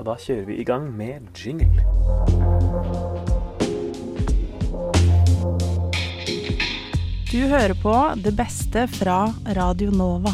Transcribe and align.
og 0.00 0.06
da 0.08 0.16
kjører 0.16 0.46
vi 0.48 0.54
i 0.62 0.64
gang 0.64 0.86
med 0.96 1.26
jingle. 1.36 1.84
Du 7.30 7.40
hører 7.46 7.74
på 7.78 7.96
det 8.24 8.32
beste 8.38 8.86
fra 8.90 9.18
Radio 9.58 9.92
Nova. 9.94 10.32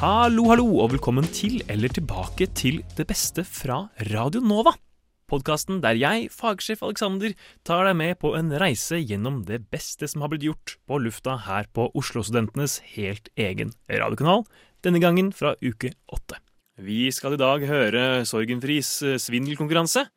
Hallo, 0.00 0.46
hallo, 0.48 0.68
og 0.80 0.94
velkommen 0.94 1.26
til 1.34 1.58
eller 1.68 1.92
tilbake 1.92 2.48
til 2.56 2.80
Det 2.96 3.04
beste 3.10 3.44
fra 3.44 3.82
Radio 4.14 4.40
Nova. 4.40 4.72
Podkasten 5.30 5.78
der 5.78 5.94
jeg, 5.94 6.26
fagsjef 6.34 6.80
Alexander, 6.82 7.36
tar 7.62 7.84
deg 7.86 7.94
med 8.00 8.16
på 8.18 8.32
en 8.34 8.48
reise 8.58 8.98
gjennom 8.98 9.44
det 9.46 9.60
beste 9.70 10.08
som 10.10 10.24
har 10.24 10.32
blitt 10.32 10.48
gjort 10.48 10.72
på 10.90 10.96
lufta 10.98 11.36
her 11.44 11.68
på 11.70 11.84
Oslo-studentenes 11.94 12.80
helt 12.96 13.28
egen 13.38 13.70
radiokanal, 13.86 14.42
denne 14.82 14.98
gangen 14.98 15.28
fra 15.30 15.52
uke 15.62 15.92
åtte. 16.10 16.40
Vi 16.82 17.04
skal 17.14 17.36
i 17.36 17.38
dag 17.38 17.62
høre 17.68 18.24
Sorgenfris 18.26 18.90
eh, 19.06 19.20
svindelkonkurranse, 19.22 20.08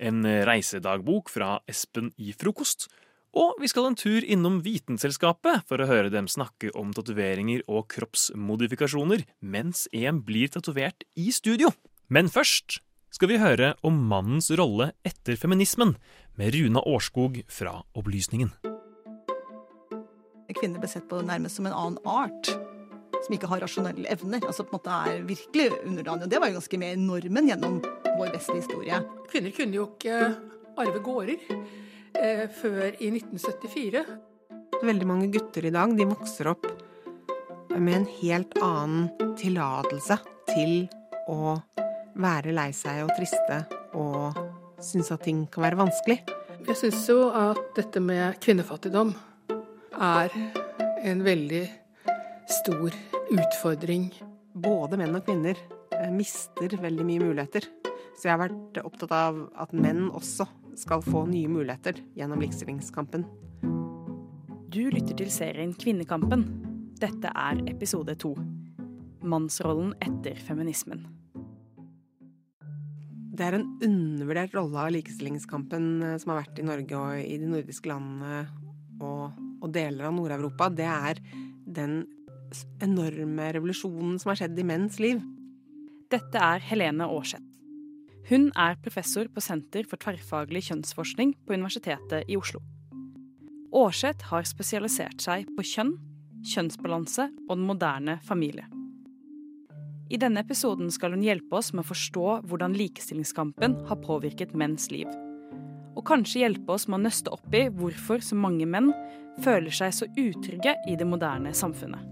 en 0.00 0.24
reisedagbok 0.48 1.28
fra 1.30 1.58
Espen 1.68 2.08
i 2.16 2.32
Frokost, 2.32 2.88
og 3.36 3.60
vi 3.60 3.68
skal 3.68 3.90
en 3.90 3.96
tur 3.96 4.24
innom 4.24 4.62
Vitenselskapet 4.64 5.66
for 5.68 5.80
å 5.80 5.88
høre 5.88 6.12
dem 6.12 6.30
snakke 6.32 6.72
om 6.76 6.94
tatoveringer 6.96 7.60
og 7.68 7.90
kroppsmodifikasjoner 7.92 9.26
mens 9.44 9.84
en 9.92 10.20
blir 10.24 10.48
tatovert 10.52 11.04
i 11.12 11.28
studio. 11.32 11.72
Men 12.12 12.32
først 12.32 12.80
skal 13.12 13.28
vi 13.28 13.40
høre 13.40 13.74
om 13.84 13.96
mannens 14.08 14.50
rolle 14.56 14.92
etter 15.06 15.36
feminismen, 15.36 15.96
med 16.40 16.54
Runa 16.54 16.80
Årskog 16.88 17.42
fra 17.52 17.74
Opplysningen. 17.98 18.54
Kvinner 20.52 20.80
ble 20.80 20.88
sett 20.88 21.08
på 21.10 21.18
nærmest 21.24 21.58
som 21.58 21.66
en 21.68 21.76
annen 21.76 22.08
art. 22.08 22.48
Som 23.22 23.36
ikke 23.36 23.48
har 23.50 23.62
rasjonelle 23.64 24.08
evner. 24.12 24.42
Altså 24.46 24.64
på 24.64 24.74
en 24.74 24.78
måte 24.78 24.96
er 25.12 25.26
virkelig 25.28 25.68
underdannet. 25.84 26.26
Og 26.26 26.32
det 26.32 26.40
var 26.40 26.50
jo 26.50 26.58
ganske 26.58 26.80
med 26.80 27.02
normen 27.02 27.48
gjennom 27.50 27.78
vår 28.18 28.32
beste 28.34 28.56
historie. 28.58 29.00
Kvinner 29.32 29.54
kunne 29.56 29.78
jo 29.78 29.86
ikke 29.90 30.18
arve 30.80 31.02
gårder 31.04 31.36
eh, 32.18 32.46
før 32.60 32.88
i 32.96 33.12
1974. 33.12 34.04
Veldig 34.82 35.08
mange 35.08 35.30
gutter 35.32 35.68
i 35.68 35.74
dag 35.74 35.92
de 35.98 36.08
vokser 36.10 36.52
opp 36.52 36.66
med 37.72 37.94
en 38.02 38.08
helt 38.20 38.56
annen 38.60 39.34
tillatelse 39.40 40.18
til 40.52 40.86
å 41.32 41.56
være 42.18 42.54
lei 42.54 42.70
seg 42.76 43.04
og 43.06 43.12
triste 43.16 43.62
og 43.98 44.38
synes 44.82 45.12
at 45.14 45.24
ting 45.26 45.44
kan 45.52 45.66
være 45.66 45.80
vanskelig. 45.80 46.18
Jeg 46.62 46.78
syns 46.78 47.06
jo 47.10 47.26
at 47.34 47.60
dette 47.76 48.00
med 48.02 48.38
kvinnefattigdom 48.42 49.14
er 49.92 50.34
en 51.02 51.22
veldig 51.24 51.62
stor 52.50 52.94
utfordring. 53.32 54.10
Både 54.52 54.98
menn 55.00 55.16
og 55.16 55.24
kvinner 55.26 55.56
eh, 55.56 56.10
mister 56.12 56.76
veldig 56.82 57.06
mye 57.08 57.22
muligheter. 57.24 57.66
Så 58.16 58.28
jeg 58.28 58.34
har 58.34 58.42
vært 58.44 58.82
opptatt 58.84 59.14
av 59.16 59.40
at 59.64 59.72
menn 59.74 60.10
også 60.12 60.46
skal 60.78 61.02
få 61.04 61.24
nye 61.28 61.50
muligheter 61.50 61.98
gjennom 62.16 62.42
likestillingskampen. 62.42 63.26
Du 64.72 64.86
lytter 64.88 65.16
til 65.18 65.32
serien 65.32 65.74
Kvinnekampen. 65.76 66.46
Dette 67.00 67.32
er 67.34 67.64
episode 67.68 68.14
to. 68.22 68.36
Mannsrollen 69.22 69.92
etter 70.00 70.38
feminismen. 70.46 71.02
Det 73.32 73.44
er 73.46 73.56
en 73.56 73.68
undervurdert 73.80 74.52
rolle 74.56 74.80
av 74.82 74.90
likestillingskampen 74.92 75.86
eh, 76.04 76.16
som 76.20 76.34
har 76.34 76.42
vært 76.42 76.58
i 76.60 76.66
Norge 76.68 76.98
og 76.98 77.20
i 77.22 77.38
de 77.40 77.48
nordiske 77.48 77.88
landene 77.88 78.42
og, 79.00 79.38
og 79.62 79.70
deler 79.72 80.10
av 80.10 80.16
Nord-Europa. 80.16 80.68
Det 80.68 80.88
er 80.88 81.22
den 81.64 82.02
enorme 82.84 83.48
revolusjonen 83.56 84.18
som 84.20 84.32
har 84.32 84.42
skjedd 84.42 84.60
i 84.60 84.66
menns 84.68 85.00
liv. 85.00 85.22
Dette 86.12 86.36
er 86.36 86.60
Helene 86.68 87.08
Aarseth. 87.08 87.48
Hun 88.28 88.50
er 88.58 88.76
professor 88.84 89.26
på 89.32 89.42
Senter 89.42 89.88
for 89.88 90.00
tverrfaglig 90.00 90.66
kjønnsforskning 90.68 91.32
på 91.46 91.56
Universitetet 91.56 92.28
i 92.30 92.36
Oslo. 92.38 92.60
Aarseth 93.72 94.28
har 94.28 94.44
spesialisert 94.46 95.24
seg 95.24 95.48
på 95.56 95.64
kjønn, 95.66 95.96
kjønnsbalanse 96.52 97.30
og 97.48 97.56
den 97.56 97.66
moderne 97.66 98.20
familie. 98.28 98.68
I 100.12 100.18
denne 100.20 100.42
episoden 100.44 100.90
skal 100.92 101.14
hun 101.14 101.22
hjelpe 101.24 101.56
oss 101.56 101.70
med 101.72 101.86
å 101.86 101.88
forstå 101.88 102.26
hvordan 102.50 102.74
likestillingskampen 102.76 103.78
har 103.88 104.00
påvirket 104.04 104.50
menns 104.52 104.90
liv. 104.92 105.08
Og 105.96 106.04
kanskje 106.04 106.42
hjelpe 106.42 106.74
oss 106.74 106.84
med 106.84 106.98
å 106.98 107.04
nøste 107.06 107.32
opp 107.32 107.56
i 107.56 107.62
hvorfor 107.72 108.20
så 108.20 108.36
mange 108.36 108.68
menn 108.68 108.90
føler 109.40 109.72
seg 109.72 109.94
så 109.96 110.10
utrygge 110.12 110.76
i 110.84 110.98
det 111.00 111.08
moderne 111.08 111.54
samfunnet. 111.56 112.04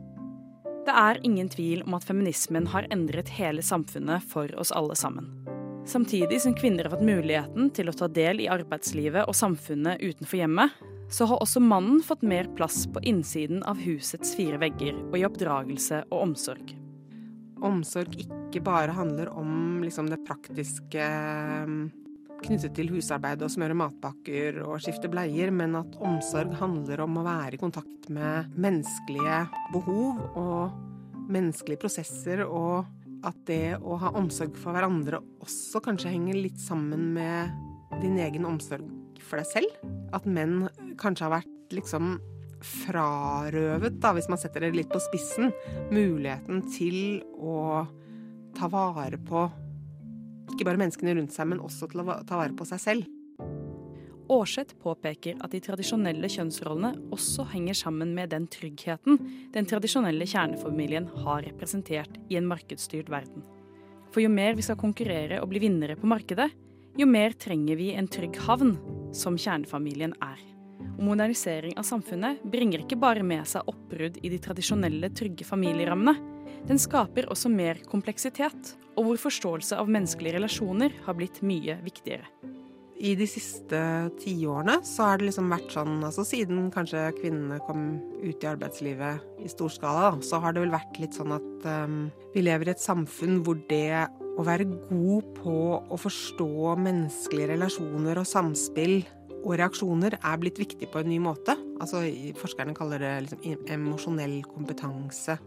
Det 0.89 0.97
er 0.97 1.21
ingen 1.29 1.53
tvil 1.53 1.85
om 1.85 1.99
at 1.99 2.09
feminismen 2.09 2.71
har 2.73 2.89
endret 2.89 3.29
hele 3.37 3.61
samfunnet 3.61 4.25
for 4.33 4.49
oss 4.57 4.73
alle 4.73 4.97
sammen. 4.97 5.29
Samtidig 5.85 6.41
som 6.41 6.57
kvinner 6.57 6.89
har 6.89 6.97
fått 6.97 7.05
muligheten 7.05 7.69
til 7.77 7.93
å 7.93 7.97
ta 8.01 8.09
del 8.09 8.41
i 8.41 8.49
arbeidslivet 8.49 9.29
og 9.29 9.37
samfunnet 9.37 10.01
utenfor 10.01 10.41
hjemmet, 10.41 10.73
så 11.13 11.29
har 11.29 11.45
også 11.45 11.61
mannen 11.61 12.01
fått 12.07 12.25
mer 12.25 12.49
plass 12.57 12.87
på 12.89 13.05
innsiden 13.05 13.61
av 13.69 13.81
husets 13.85 14.33
fire 14.39 14.61
vegger 14.63 14.97
og 15.11 15.19
i 15.21 15.27
oppdragelse 15.29 16.07
og 16.09 16.31
omsorg. 16.31 16.80
Omsorg 17.67 18.17
ikke 18.25 18.63
bare 18.65 18.95
handler 18.97 19.31
om 19.37 19.83
liksom, 19.85 20.09
det 20.11 20.23
praktiske 20.27 21.07
mm, 21.69 21.81
knyttet 22.45 22.75
til 22.77 22.91
husarbeid 22.95 23.43
og 23.45 23.53
smøre 23.53 23.77
matpakker 23.77 24.63
og 24.65 24.81
skifte 24.83 25.11
bleier, 25.13 25.53
men 25.55 25.77
at 25.79 25.99
omsorg 26.01 26.55
handler 26.61 27.05
om 27.05 27.21
å 27.21 27.27
være 27.27 27.59
i 27.59 27.61
kontakt 27.61 28.09
med 28.13 28.55
menneskelige 28.61 29.43
behov 29.75 30.23
og 30.41 31.29
menneskelige 31.31 31.83
prosesser, 31.85 32.43
og 32.47 32.89
at 33.27 33.37
det 33.51 33.77
å 33.85 33.99
ha 34.01 34.15
omsorg 34.17 34.57
for 34.57 34.75
hverandre 34.75 35.21
også 35.45 35.83
kanskje 35.85 36.15
henger 36.15 36.41
litt 36.41 36.61
sammen 36.61 37.11
med 37.15 37.53
din 38.01 38.17
egen 38.23 38.49
omsorg 38.49 38.87
for 39.21 39.41
deg 39.41 39.49
selv. 39.51 39.89
At 40.17 40.27
menn 40.27 40.65
kanskje 41.01 41.29
har 41.29 41.37
vært 41.41 41.77
liksom 41.77 42.15
frarøvet, 42.67 43.99
da, 44.03 44.13
hvis 44.17 44.29
man 44.31 44.41
setter 44.41 44.67
det 44.67 44.75
litt 44.77 44.93
på 44.93 45.01
spissen, 45.03 45.51
muligheten 45.93 46.65
til 46.75 47.23
å 47.39 47.87
ta 48.57 48.69
vare 48.71 49.19
på 49.21 49.47
ikke 50.51 50.67
bare 50.67 50.81
menneskene 50.81 51.15
rundt 51.17 51.35
seg, 51.35 51.49
men 51.53 51.63
også 51.63 51.89
til 51.91 52.03
å 52.03 52.21
ta 52.27 52.39
vare 52.41 52.57
på 52.57 52.67
seg 52.69 52.83
selv. 52.83 53.17
Aarseth 54.31 54.77
påpeker 54.79 55.41
at 55.43 55.51
de 55.51 55.59
tradisjonelle 55.65 56.29
kjønnsrollene 56.31 56.93
også 57.15 57.49
henger 57.51 57.75
sammen 57.75 58.13
med 58.15 58.31
den 58.31 58.47
tryggheten 58.51 59.19
den 59.55 59.67
tradisjonelle 59.67 60.27
kjernefamilien 60.29 61.09
har 61.25 61.43
representert 61.49 62.15
i 62.31 62.39
en 62.39 62.47
markedsstyrt 62.51 63.11
verden. 63.11 63.43
For 64.15 64.23
jo 64.23 64.31
mer 64.31 64.55
vi 64.59 64.67
skal 64.67 64.79
konkurrere 64.79 65.41
og 65.43 65.51
bli 65.51 65.65
vinnere 65.65 65.99
på 65.99 66.11
markedet, 66.11 66.51
jo 66.99 67.07
mer 67.11 67.35
trenger 67.39 67.79
vi 67.79 67.93
en 67.95 68.11
trygg 68.11 68.39
havn, 68.47 68.77
som 69.15 69.39
kjernefamilien 69.39 70.15
er. 70.23 70.39
Og 70.99 71.03
modernisering 71.11 71.77
av 71.81 71.87
samfunnet 71.89 72.43
bringer 72.53 72.85
ikke 72.85 72.99
bare 73.01 73.25
med 73.27 73.49
seg 73.49 73.69
oppbrudd 73.71 74.21
i 74.23 74.33
de 74.33 74.41
tradisjonelle, 74.43 75.13
trygge 75.17 75.47
familierammene. 75.49 76.17
Den 76.69 76.81
skaper 76.81 77.31
også 77.33 77.49
mer 77.53 77.81
kompleksitet, 77.89 78.75
og 78.99 79.07
hvor 79.07 79.21
forståelse 79.29 79.79
av 79.81 79.91
menneskelige 79.91 80.37
relasjoner 80.37 80.95
har 81.07 81.17
blitt 81.17 81.41
mye 81.47 81.79
viktigere. 81.85 82.29
I 83.01 83.15
de 83.17 83.25
siste 83.25 83.79
tiårene 84.21 84.75
så 84.85 85.07
har 85.09 85.21
det 85.21 85.31
liksom 85.31 85.49
vært 85.49 85.71
sånn, 85.73 86.03
altså 86.05 86.25
siden 86.29 86.67
kanskje 86.75 87.07
kvinnene 87.17 87.57
kom 87.65 87.95
ut 88.21 88.45
i 88.45 88.49
arbeidslivet 88.51 89.41
i 89.41 89.49
stor 89.49 89.73
skala, 89.73 90.11
så 90.21 90.43
har 90.43 90.53
det 90.53 90.67
vel 90.67 90.75
vært 90.75 91.01
litt 91.01 91.17
sånn 91.17 91.33
at 91.33 91.65
um, 91.65 92.03
vi 92.35 92.45
lever 92.45 92.69
i 92.69 92.75
et 92.75 92.83
samfunn 92.83 93.41
hvor 93.47 93.57
det 93.71 94.05
å 94.37 94.45
være 94.45 94.69
god 94.91 95.33
på 95.39 95.57
å 95.81 96.01
forstå 96.01 96.77
menneskelige 96.85 97.55
relasjoner 97.55 98.21
og 98.21 98.29
samspill 98.29 99.01
og 99.41 99.57
reaksjoner 99.57 100.19
er 100.19 100.41
blitt 100.41 100.61
viktig 100.61 100.91
på 100.93 101.01
en 101.01 101.11
ny 101.11 101.19
måte. 101.23 101.57
Altså, 101.81 102.03
forskerne 102.41 102.75
kaller 102.77 103.03
det 103.03 103.15
liksom 103.27 103.67
emosjonell 103.73 104.41
kompetanse. 104.49 105.39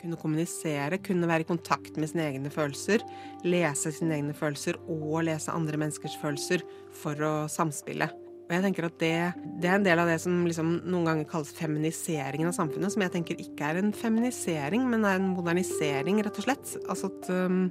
Kunne 0.00 0.18
kommunisere, 0.20 1.00
kunne 1.04 1.28
være 1.28 1.46
i 1.46 1.48
kontakt 1.48 1.96
med 2.00 2.10
sine 2.10 2.26
egne 2.28 2.52
følelser, 2.52 3.04
lese 3.44 3.92
sine 3.94 4.18
egne 4.18 4.36
følelser 4.36 4.76
og 4.84 5.22
lese 5.28 5.52
andre 5.52 5.80
menneskers 5.80 6.18
følelser 6.20 6.64
for 6.92 7.20
å 7.24 7.32
samspille. 7.52 8.10
Og 8.44 8.52
jeg 8.52 8.60
tenker 8.66 8.84
at 8.84 8.96
det, 9.00 9.14
det 9.62 9.68
er 9.70 9.78
en 9.78 9.86
del 9.86 10.00
av 10.02 10.10
det 10.10 10.18
som 10.20 10.42
liksom 10.44 10.74
noen 10.84 11.08
ganger 11.08 11.28
kalles 11.30 11.54
feminiseringen 11.56 12.50
av 12.50 12.56
samfunnet, 12.56 12.92
som 12.92 13.04
jeg 13.06 13.14
tenker 13.14 13.40
ikke 13.40 13.70
er 13.70 13.80
en 13.80 13.94
feminisering, 13.96 14.84
men 14.90 15.06
er 15.08 15.16
en 15.16 15.30
modernisering, 15.32 16.20
rett 16.26 16.40
og 16.42 16.44
slett. 16.50 16.74
Altså 16.84 17.08
at 17.08 17.30
um, 17.32 17.62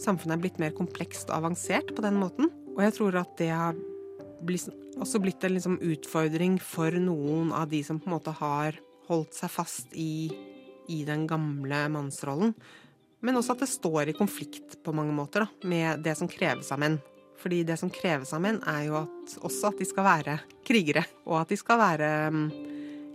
samfunnet 0.00 0.38
er 0.38 0.44
blitt 0.46 0.60
mer 0.62 0.72
komplekst 0.76 1.28
og 1.28 1.42
avansert 1.42 1.92
på 1.92 2.04
den 2.04 2.16
måten. 2.20 2.48
Og 2.72 2.80
jeg 2.86 2.96
tror 2.96 3.20
at 3.20 3.36
det 3.36 3.50
har 3.52 3.76
også 4.42 5.20
blitt 5.22 5.44
en 5.46 5.54
liksom 5.56 5.78
utfordring 5.80 6.58
for 6.62 6.94
noen 6.98 7.52
av 7.56 7.68
de 7.70 7.82
som 7.86 8.00
på 8.00 8.10
en 8.10 8.16
måte 8.16 8.34
har 8.38 8.78
holdt 9.08 9.36
seg 9.36 9.52
fast 9.52 9.94
i, 9.98 10.30
i 10.90 11.02
den 11.08 11.26
gamle 11.30 11.86
mannsrollen. 11.92 12.54
Men 13.22 13.38
også 13.38 13.54
at 13.54 13.62
det 13.62 13.70
står 13.70 14.10
i 14.10 14.16
konflikt 14.18 14.80
på 14.82 14.94
mange 14.96 15.14
måter 15.14 15.44
da, 15.44 15.68
med 15.68 16.02
det 16.02 16.16
som 16.18 16.30
kreves 16.30 16.72
av 16.74 16.82
menn. 16.82 16.98
Fordi 17.42 17.62
det 17.66 17.76
som 17.78 17.90
kreves 17.90 18.32
av 18.34 18.42
menn, 18.42 18.60
er 18.70 18.86
jo 18.86 18.98
at, 19.02 19.36
også 19.42 19.72
at 19.72 19.80
de 19.82 19.86
skal 19.86 20.06
være 20.06 20.36
krigere. 20.66 21.04
Og 21.26 21.40
at 21.40 21.50
de 21.50 21.58
skal 21.58 21.80
være 21.80 22.10
um, 22.34 22.44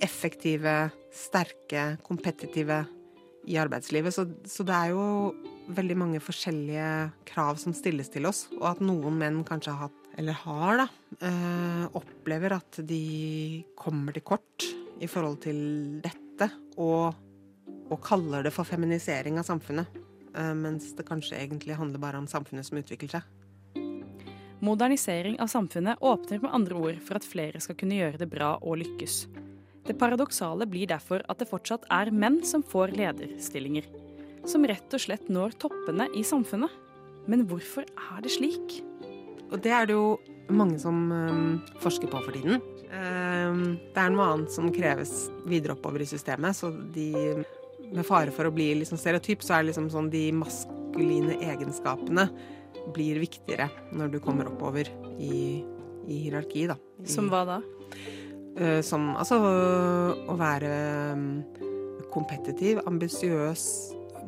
effektive, 0.03 0.75
sterke, 1.15 1.94
kompetitive 2.07 2.81
i 3.47 3.56
arbeidslivet. 3.59 4.15
Så, 4.15 4.27
så, 4.47 4.65
det 4.68 4.75
er 4.75 4.91
jo 4.91 5.06
veldig 5.75 5.97
mange 6.00 6.23
forskjellige 6.23 6.89
krav 7.27 7.59
som 7.62 7.75
stilles 7.75 8.12
til 8.12 8.27
oss. 8.27 8.45
Og 8.59 8.68
at 8.71 8.83
noen 8.83 9.15
menn 9.19 9.44
kanskje 9.47 9.75
har 9.75 9.88
hatt, 9.88 9.96
eller 10.17 10.33
har, 10.33 10.81
da, 10.81 10.87
øh, 11.27 11.85
opplever 11.99 12.57
at 12.57 12.79
de 12.89 13.63
kommer 13.77 14.15
til 14.15 14.25
kort 14.25 14.65
i 14.99 15.07
forhold 15.07 15.37
til 15.45 15.59
dette. 16.01 16.49
Og, 16.77 17.13
og 17.87 17.99
kaller 18.03 18.45
det 18.45 18.53
for 18.53 18.67
feminisering 18.67 19.37
av 19.37 19.45
samfunnet. 19.45 19.85
Øh, 20.33 20.55
mens 20.57 20.93
det 20.97 21.05
kanskje 21.05 21.37
egentlig 21.37 21.77
handler 21.77 22.01
bare 22.01 22.17
om 22.17 22.29
samfunnet 22.29 22.65
som 22.65 22.81
utvikler 22.81 23.17
seg. 23.17 23.33
Modernisering 24.57 25.37
av 25.39 25.51
samfunnet 25.53 26.01
åpner 26.01 26.41
med 26.41 26.53
andre 26.53 26.79
ord 26.81 27.01
for 27.05 27.19
at 27.19 27.25
flere 27.25 27.61
skal 27.61 27.77
kunne 27.77 27.99
gjøre 27.99 28.17
det 28.17 28.29
bra 28.31 28.55
og 28.57 28.79
lykkes. 28.81 29.27
Det 29.85 29.95
paradoksale 30.01 30.65
blir 30.67 30.89
derfor 30.89 31.21
at 31.29 31.37
det 31.39 31.47
fortsatt 31.47 31.85
er 31.93 32.09
menn 32.11 32.41
som 32.43 32.65
får 32.65 32.97
lederstillinger. 32.97 33.85
Som 34.49 34.65
rett 34.65 34.93
og 34.97 35.03
slett 35.03 35.29
når 35.29 35.53
toppene 35.61 36.09
i 36.17 36.25
samfunnet. 36.25 36.73
Men 37.29 37.45
hvorfor 37.45 37.85
er 37.85 38.23
det 38.25 38.33
slik? 38.33 38.79
Og 39.51 39.61
det 39.63 39.71
er 39.71 39.88
det 39.88 39.95
jo 39.95 40.17
mange 40.53 40.79
som 40.79 41.07
forsker 41.83 42.11
på 42.11 42.19
for 42.23 42.35
tiden. 42.35 42.61
Det 42.88 43.99
er 44.01 44.11
noe 44.13 44.27
annet 44.33 44.51
som 44.53 44.69
kreves 44.75 45.27
videre 45.47 45.75
oppover 45.75 46.03
i 46.03 46.07
systemet, 46.09 46.55
så 46.55 46.71
de 46.95 47.09
med 47.94 48.05
fare 48.07 48.33
for 48.35 48.47
å 48.47 48.53
bli 48.53 48.71
liksom 48.81 48.99
stereotyp, 48.99 49.44
så 49.44 49.57
er 49.57 49.63
det 49.63 49.71
liksom 49.71 49.89
sånn 49.94 50.09
de 50.11 50.25
maskuline 50.35 51.38
egenskapene 51.39 52.27
blir 52.95 53.19
viktigere 53.21 53.69
når 53.95 54.15
du 54.15 54.19
kommer 54.23 54.49
oppover 54.49 54.89
i, 55.19 55.63
i 56.07 56.21
hierarkiet, 56.25 56.73
da. 56.73 57.07
Som 57.07 57.31
hva 57.31 57.44
da? 57.47 57.61
Uh, 58.57 58.81
som 58.85 59.11
altså 59.15 59.38
å 59.39 60.35
være 60.39 60.71
kompetitiv, 62.13 62.81
ambisiøs, 62.89 63.65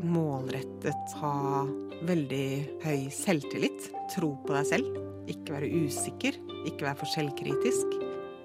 målrettet, 0.05 1.15
ha 1.19 1.65
veldig 2.07 2.49
høy 2.85 3.09
selvtillit, 3.11 3.89
tro 4.13 4.35
på 4.45 4.55
deg 4.55 4.67
selv, 4.69 4.99
ikke 5.31 5.55
være 5.57 5.71
usikker, 5.85 6.39
ikke 6.69 6.87
være 6.87 6.99
for 6.99 7.13
selvkritisk, 7.13 7.97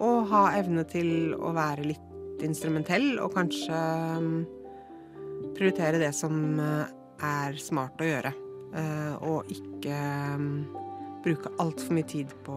og 0.05 0.29
ha 0.33 0.47
evne 0.59 0.85
til 0.91 1.35
å 1.39 1.55
være 1.57 1.89
litt 1.93 2.45
instrumentell 2.45 3.15
og 3.23 3.33
kanskje 3.37 3.81
um, 4.19 4.33
prioritere 5.55 6.01
det 6.03 6.11
som 6.17 6.35
uh, 6.59 6.87
er 7.25 7.61
smart 7.63 8.01
å 8.03 8.09
gjøre. 8.09 8.35
Eh, 8.75 9.13
og 9.23 9.51
ikke 9.55 9.99
mm, 10.41 10.49
bruke 11.25 11.53
altfor 11.63 11.95
mye 11.95 12.09
tid 12.11 12.33
på 12.45 12.57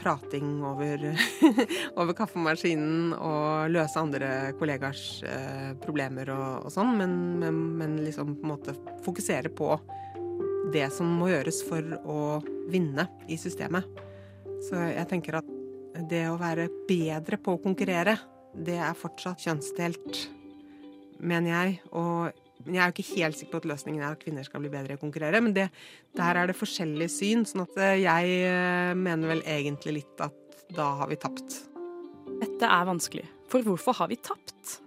prating 0.00 0.62
over, 0.64 1.02
over, 2.00 2.14
kaffemaskinen 2.16 3.12
og 3.12 3.74
løse 3.74 4.00
andre 4.00 4.30
kollegers 4.58 5.02
eh, 5.28 5.74
problemer 5.82 6.32
og, 6.32 6.66
og 6.66 6.72
sånn, 6.72 6.94
men, 6.98 7.14
men, 7.42 7.60
men, 7.78 7.98
liksom 8.06 8.38
på 8.38 8.46
en 8.46 8.54
måte 8.54 8.76
fokusere 9.04 9.52
på 9.52 9.76
det 10.72 10.88
som 10.94 11.10
må 11.20 11.30
gjøres 11.32 11.60
for 11.68 11.98
å 12.08 12.20
vinne 12.70 13.08
i 13.28 13.38
systemet. 13.40 13.86
Så 14.68 14.78
jeg 14.90 15.06
tenker 15.10 15.40
at 15.40 15.54
det 16.08 16.26
å 16.30 16.38
være 16.38 16.68
bedre 16.88 17.38
på 17.40 17.56
å 17.56 17.62
konkurrere, 17.62 18.16
det 18.54 18.78
er 18.80 18.98
fortsatt 18.98 19.42
kjønnsdelt, 19.44 20.26
mener 21.18 21.52
jeg. 21.52 21.78
Og 21.98 22.30
jeg 22.66 22.80
er 22.82 22.90
jo 22.90 22.96
ikke 22.96 23.20
helt 23.20 23.38
sikker 23.38 23.52
på 23.54 23.62
at 23.62 23.70
løsningen 23.72 24.02
er 24.02 24.14
at 24.14 24.22
kvinner 24.22 24.46
skal 24.46 24.62
bli 24.62 24.72
bedre 24.72 24.94
i 24.94 24.98
å 24.98 25.02
konkurrere. 25.02 25.40
Men 25.44 25.54
det, 25.56 25.68
der 26.18 26.42
er 26.42 26.50
det 26.50 26.58
forskjellige 26.58 27.12
syn, 27.12 27.46
sånn 27.48 27.64
at 27.64 27.80
eh, 27.82 28.02
jeg 28.04 28.36
eh, 28.48 28.92
mener 28.98 29.34
vel 29.34 29.42
egentlig 29.46 30.00
litt 30.00 30.24
at 30.24 30.62
da 30.74 30.90
har 31.00 31.10
vi 31.10 31.18
tapt. 31.20 31.62
Dette 32.38 32.68
er 32.68 32.88
vanskelig, 32.88 33.24
for 33.50 33.64
hvorfor 33.64 33.96
har 34.02 34.10
vi 34.10 34.18
tapt? 34.20 34.78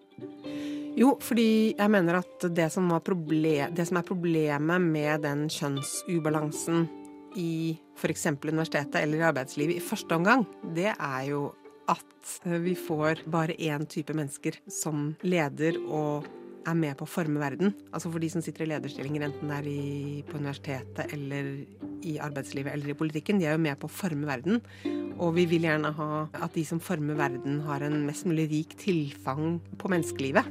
Jo, 1.00 1.16
fordi 1.24 1.72
jeg 1.72 1.92
mener 1.92 2.20
at 2.20 2.44
det 2.52 2.68
som, 2.74 2.90
problem, 3.04 3.72
det 3.74 3.88
som 3.88 3.98
er 3.98 4.08
problemet 4.08 4.84
med 4.84 5.24
den 5.24 5.46
kjønnsubalansen 5.52 6.84
i 7.40 7.78
f.eks. 7.98 8.28
universitetet 8.44 9.02
eller 9.04 9.22
i 9.22 9.28
arbeidslivet 9.30 9.78
i 9.78 9.84
første 9.84 10.18
omgang, 10.18 10.46
det 10.76 10.92
er 10.94 11.24
jo 11.30 11.50
at 11.92 12.36
vi 12.64 12.76
får 12.78 13.26
bare 13.32 13.58
én 13.60 13.88
type 13.90 14.14
mennesker 14.16 14.62
som 14.72 15.12
leder 15.26 15.80
og 15.88 16.28
er 16.68 16.78
med 16.78 16.98
på 16.98 17.08
å 17.08 17.10
forme 17.10 17.42
verden. 17.42 17.74
Altså 17.90 18.12
for 18.12 18.22
de 18.22 18.30
som 18.30 18.44
sitter 18.46 18.66
i 18.66 18.72
lederstillinger, 18.72 19.26
enten 19.26 19.50
det 19.50 19.58
er 19.58 19.70
i, 19.70 20.24
på 20.28 20.38
universitetet 20.38 21.14
eller 21.16 21.50
i 22.06 22.18
arbeidslivet 22.22 22.74
eller 22.74 22.94
i 22.94 22.98
politikken, 22.98 23.42
de 23.42 23.48
er 23.50 23.58
jo 23.58 23.64
med 23.64 23.80
på 23.82 23.90
å 23.90 23.94
forme 23.94 24.30
verden. 24.30 24.62
Og 25.22 25.34
vi 25.38 25.48
vil 25.50 25.66
gjerne 25.68 25.94
ha 25.98 26.12
at 26.42 26.54
de 26.58 26.66
som 26.68 26.82
former 26.82 27.18
verden, 27.18 27.62
har 27.66 27.86
en 27.86 28.04
mest 28.08 28.28
mulig 28.30 28.48
rik 28.54 28.78
tilfang 28.82 29.60
på 29.82 29.92
menneskelivet. 29.92 30.48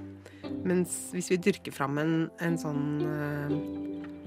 Mens 0.66 1.12
hvis 1.14 1.30
vi 1.32 1.40
dyrker 1.46 1.74
fram 1.74 1.98
en, 2.02 2.14
en 2.42 2.58
sånn 2.60 2.82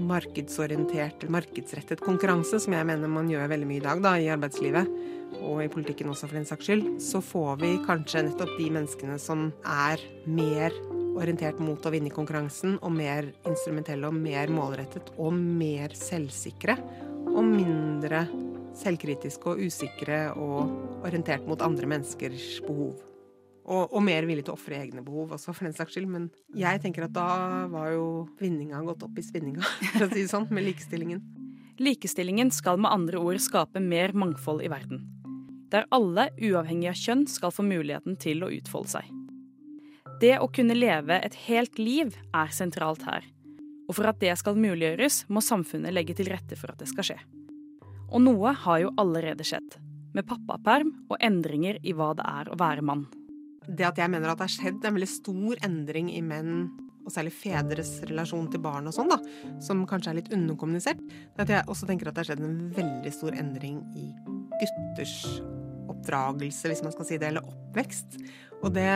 markedsorientert, 0.02 1.28
markedsrettet 1.32 2.02
konkurranse, 2.04 2.60
som 2.62 2.74
jeg 2.76 2.88
mener 2.88 3.12
man 3.12 3.30
gjør 3.32 3.52
veldig 3.52 3.70
mye 3.70 3.82
i 3.82 3.86
dag 3.86 4.02
da, 4.04 4.16
i 4.18 4.32
arbeidslivet, 4.34 4.90
og 5.44 5.62
i 5.64 5.70
politikken 5.72 6.10
også 6.12 6.30
for 6.30 6.40
den 6.40 6.48
saks 6.50 6.70
skyld, 6.70 6.88
så 7.04 7.22
får 7.24 7.62
vi 7.62 7.72
kanskje 7.86 8.26
nettopp 8.28 8.56
de 8.58 8.70
menneskene 8.74 9.20
som 9.22 9.48
er 9.66 10.02
mer 10.26 10.76
orientert 11.14 11.60
mot 11.62 11.86
å 11.86 11.94
vinne 11.94 12.14
konkurransen, 12.14 12.80
og 12.82 12.94
mer 12.96 13.30
instrumentelle 13.50 14.10
og 14.10 14.18
mer 14.18 14.52
målrettet 14.54 15.14
og 15.18 15.34
mer 15.38 15.94
selvsikre. 15.98 16.78
Og 17.34 17.46
mindre 17.46 18.26
selvkritiske 18.78 19.54
og 19.54 19.62
usikre 19.62 20.26
og 20.38 21.06
orientert 21.06 21.46
mot 21.50 21.62
andre 21.66 21.90
menneskers 21.90 22.60
behov. 22.66 23.13
Og, 23.64 23.94
og 23.96 24.02
mer 24.04 24.26
villig 24.28 24.44
til 24.44 24.52
å 24.52 24.58
ofre 24.58 24.76
egne 24.82 25.04
behov 25.06 25.38
også, 25.38 25.54
for 25.56 25.68
den 25.68 25.76
saks 25.78 25.96
skyld. 25.96 26.10
Men 26.12 26.28
jeg 26.58 26.82
tenker 26.84 27.08
at 27.08 27.16
da 27.16 27.30
var 27.72 27.94
jo 27.94 28.08
vinninga 28.42 28.82
gått 28.84 29.06
opp 29.08 29.20
i 29.20 29.24
spinninga, 29.24 29.64
for 29.94 30.08
å 30.08 30.12
si 30.12 30.26
det 30.26 30.32
sånn, 30.32 30.50
med 30.52 30.68
likestillingen. 30.68 31.24
Likestillingen 31.82 32.52
skal 32.54 32.78
med 32.82 32.92
andre 32.94 33.22
ord 33.24 33.40
skape 33.42 33.82
mer 33.82 34.14
mangfold 34.14 34.62
i 34.66 34.72
verden. 34.72 35.06
Der 35.74 35.88
alle, 35.96 36.28
uavhengig 36.38 36.92
av 36.92 37.00
kjønn, 37.00 37.24
skal 37.32 37.54
få 37.56 37.66
muligheten 37.66 38.20
til 38.22 38.44
å 38.46 38.52
utfolde 38.54 38.92
seg. 38.92 39.08
Det 40.22 40.36
å 40.40 40.52
kunne 40.54 40.76
leve 40.78 41.18
et 41.26 41.34
helt 41.48 41.80
liv 41.82 42.14
er 42.36 42.52
sentralt 42.54 43.02
her. 43.08 43.26
Og 43.90 43.98
for 43.98 44.08
at 44.12 44.22
det 44.22 44.36
skal 44.40 44.60
muliggjøres, 44.60 45.24
må 45.34 45.42
samfunnet 45.44 45.96
legge 45.96 46.16
til 46.20 46.30
rette 46.32 46.60
for 46.60 46.72
at 46.72 46.84
det 46.84 46.92
skal 46.92 47.10
skje. 47.10 47.18
Og 48.14 48.22
noe 48.22 48.54
har 48.54 48.84
jo 48.84 48.94
allerede 49.02 49.44
skjedd. 49.48 49.80
Med 50.14 50.28
pappaperm 50.30 50.94
og 51.10 51.18
endringer 51.18 51.82
i 51.82 51.96
hva 51.98 52.12
det 52.14 52.28
er 52.30 52.54
å 52.54 52.60
være 52.60 52.86
mann. 52.86 53.08
Det 53.68 53.86
at 53.88 54.00
jeg 54.02 54.12
mener 54.12 54.32
at 54.32 54.40
det 54.40 54.48
har 54.48 54.56
skjedd 54.56 54.84
en 54.84 54.98
veldig 54.98 55.10
stor 55.10 55.62
endring 55.66 56.10
i 56.14 56.22
menn, 56.26 56.66
og 57.04 57.12
særlig 57.12 57.34
fedres 57.36 57.98
relasjon 58.08 58.48
til 58.52 58.62
barn 58.64 58.88
og 58.88 58.96
sånn, 58.96 59.12
da, 59.12 59.18
som 59.64 59.84
kanskje 59.88 60.14
er 60.14 60.18
litt 60.22 60.32
underkommunisert, 60.36 61.02
det 61.36 61.46
at 61.46 61.52
jeg 61.52 61.68
også 61.72 61.90
tenker 61.90 62.08
at 62.08 62.16
det 62.16 62.24
har 62.24 62.30
skjedd 62.32 62.44
en 62.46 62.60
veldig 62.78 63.12
stor 63.12 63.36
endring 63.36 63.82
i 64.00 64.10
gutters 64.62 65.18
oppdragelse, 65.92 66.70
hvis 66.72 66.84
man 66.86 66.96
skal 66.96 67.10
si 67.10 67.20
det, 67.20 67.34
eller 67.34 67.48
oppvekst. 67.48 68.20
Og 68.62 68.72
det 68.76 68.88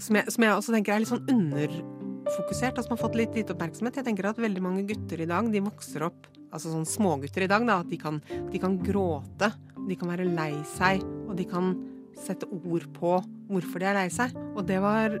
som 0.00 0.16
jeg, 0.18 0.32
som 0.32 0.46
jeg, 0.46 0.54
også 0.56 0.74
tenker 0.74 0.94
er 0.94 1.04
litt 1.04 1.12
sånn 1.12 1.28
underfokusert, 1.30 2.78
og 2.78 2.86
som 2.86 2.96
har 2.96 3.02
fått 3.04 3.18
litt 3.20 3.36
lite 3.36 3.54
oppmerksomhet. 3.54 4.00
Jeg 4.00 4.08
tenker 4.08 4.30
at 4.30 4.40
veldig 4.40 4.64
mange 4.64 4.86
gutter 4.88 5.20
i 5.20 5.28
dag, 5.28 5.52
de 5.52 5.64
vokser 5.64 6.08
opp 6.08 6.30
Altså 6.54 6.70
sånn 6.70 6.86
smågutter 6.86 7.42
i 7.42 7.50
dag, 7.50 7.64
da. 7.66 7.80
At 7.82 7.90
de 7.90 7.96
kan, 7.98 8.20
de 8.52 8.60
kan 8.62 8.76
gråte. 8.78 9.48
De 9.88 9.96
kan 9.98 10.12
være 10.12 10.28
lei 10.36 10.52
seg. 10.76 11.02
Og 11.26 11.34
de 11.34 11.46
kan 11.50 11.72
sette 12.20 12.48
ord 12.48 12.86
på 12.96 13.16
hvorfor 13.50 13.82
de 13.82 13.88
er 13.90 13.98
lei 13.98 14.08
seg. 14.12 14.34
Og 14.54 14.64
det 14.68 14.80
var 14.84 15.16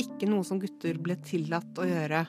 ikke 0.00 0.28
noe 0.30 0.46
som 0.46 0.60
gutter 0.62 0.98
ble 1.02 1.16
tillatt 1.26 1.78
å 1.80 1.86
gjøre 1.88 2.24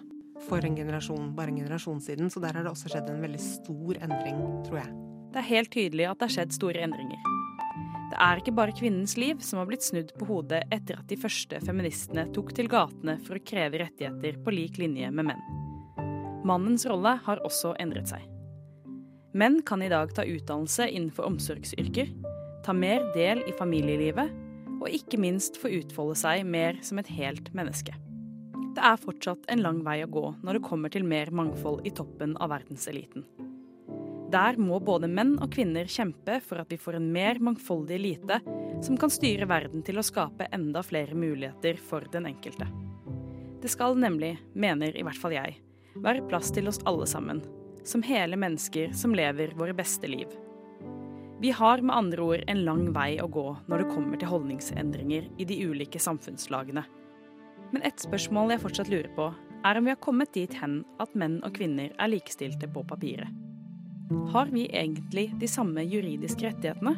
for 0.45 0.65
en 0.65 0.75
generasjon, 0.77 1.31
bare 1.37 1.53
en 1.53 1.61
generasjon 1.63 2.01
siden. 2.03 2.29
Så 2.31 2.43
der 2.43 2.57
har 2.57 2.65
det 2.65 2.73
også 2.73 2.91
skjedd 2.91 3.09
en 3.11 3.23
veldig 3.23 3.41
stor 3.41 4.01
endring, 4.01 4.41
tror 4.67 4.81
jeg. 4.83 4.91
Det 5.33 5.41
er 5.41 5.49
helt 5.51 5.73
tydelig 5.73 6.05
at 6.09 6.19
det 6.19 6.29
har 6.29 6.35
skjedd 6.37 6.55
store 6.55 6.85
endringer. 6.85 7.31
Det 8.05 8.19
er 8.21 8.39
ikke 8.39 8.53
bare 8.55 8.75
kvinnens 8.77 9.17
liv 9.19 9.41
som 9.43 9.59
har 9.59 9.67
blitt 9.67 9.83
snudd 9.83 10.13
på 10.15 10.27
hodet 10.29 10.61
etter 10.71 11.01
at 11.01 11.09
de 11.09 11.17
første 11.19 11.59
feministene 11.65 12.27
tok 12.35 12.53
til 12.55 12.69
gatene 12.71 13.17
for 13.25 13.35
å 13.35 13.43
kreve 13.43 13.81
rettigheter 13.81 14.37
på 14.45 14.53
lik 14.53 14.77
linje 14.79 15.09
med 15.11 15.31
menn. 15.31 15.43
Mannens 16.45 16.85
rolle 16.87 17.17
har 17.25 17.41
også 17.43 17.73
endret 17.81 18.13
seg. 18.13 18.21
Menn 19.35 19.59
kan 19.67 19.81
i 19.83 19.89
dag 19.91 20.13
ta 20.15 20.23
utdannelse 20.23 20.87
innenfor 20.87 21.27
omsorgsyrker, 21.27 22.13
ta 22.65 22.73
mer 22.73 23.03
del 23.13 23.43
i 23.45 23.53
familielivet, 23.53 24.31
og 24.81 24.89
ikke 24.89 25.19
minst 25.21 25.59
få 25.61 25.69
utfolde 25.77 26.17
seg 26.17 26.43
mer 26.49 26.79
som 26.85 26.99
et 26.99 27.09
helt 27.13 27.51
menneske. 27.55 27.93
Det 28.75 28.83
er 28.83 28.99
fortsatt 28.99 29.45
en 29.53 29.61
lang 29.63 29.83
vei 29.85 30.01
å 30.03 30.11
gå 30.11 30.23
når 30.43 30.57
det 30.57 30.65
kommer 30.65 30.91
til 30.91 31.05
mer 31.07 31.29
mangfold 31.31 31.85
i 31.87 31.93
toppen 31.95 32.33
av 32.43 32.51
verdenseliten. 32.51 33.23
Der 34.33 34.57
må 34.59 34.81
både 34.83 35.07
menn 35.07 35.35
og 35.37 35.53
kvinner 35.53 35.87
kjempe 35.87 36.41
for 36.43 36.59
at 36.59 36.73
vi 36.73 36.79
får 36.81 36.97
en 36.97 37.11
mer 37.13 37.39
mangfoldig 37.39 37.95
elite 37.95 38.41
som 38.83 38.97
kan 38.99 39.13
styre 39.13 39.47
verden 39.47 39.85
til 39.85 40.01
å 40.01 40.03
skape 40.03 40.49
enda 40.55 40.81
flere 40.83 41.15
muligheter 41.15 41.79
for 41.79 42.03
den 42.11 42.27
enkelte. 42.33 42.67
Det 43.61 43.71
skal 43.71 43.95
nemlig, 43.97 44.35
mener 44.53 44.97
i 44.97 45.05
hvert 45.05 45.21
fall 45.21 45.37
jeg, 45.37 45.55
være 46.03 46.25
plass 46.27 46.51
til 46.51 46.67
oss 46.67 46.81
alle 46.89 47.07
sammen, 47.07 47.39
som 47.87 48.03
hele 48.03 48.35
mennesker 48.35 48.91
som 48.97 49.15
lever 49.15 49.55
våre 49.55 49.77
beste 49.77 50.09
liv. 50.11 50.27
Vi 51.39 51.51
har 51.51 51.81
med 51.81 51.95
andre 51.95 52.21
ord 52.21 52.43
en 52.47 52.61
lang 52.63 52.85
vei 52.95 53.17
å 53.19 53.27
gå 53.27 53.49
når 53.67 53.81
det 53.81 53.89
kommer 53.91 54.19
til 54.19 54.29
holdningsendringer 54.31 55.25
i 55.37 55.47
de 55.47 55.57
ulike 55.67 55.99
samfunnslagene. 55.99 56.85
Men 57.73 57.83
ett 57.83 57.99
spørsmål 57.99 58.53
jeg 58.53 58.61
fortsatt 58.63 58.91
lurer 58.91 59.09
på, 59.17 59.33
er 59.65 59.77
om 59.77 59.87
vi 59.87 59.91
har 59.91 59.99
kommet 59.99 60.31
dit 60.37 60.53
hen 60.61 60.83
at 61.03 61.11
menn 61.17 61.41
og 61.43 61.57
kvinner 61.57 61.91
er 61.99 62.11
likestilte 62.11 62.69
på 62.71 62.85
papiret. 62.87 63.27
Har 64.31 64.47
vi 64.53 64.67
egentlig 64.69 65.31
de 65.41 65.49
samme 65.49 65.83
juridiske 65.83 66.45
rettighetene? 66.45 66.95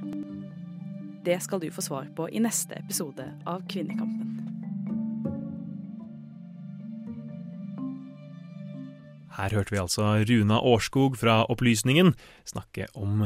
Det 1.26 1.40
skal 1.42 1.64
du 1.64 1.72
få 1.74 1.82
svar 1.82 2.12
på 2.16 2.28
i 2.30 2.44
neste 2.44 2.78
episode 2.78 3.26
av 3.48 3.66
Kvinnekampen. 3.72 4.36
Her 9.38 9.54
hørte 9.54 9.74
vi 9.74 9.82
altså 9.82 10.14
Runa 10.30 10.62
Årskog 10.62 11.18
fra 11.18 11.42
Opplysningen 11.50 12.14
snakke 12.46 12.88
om 12.94 13.26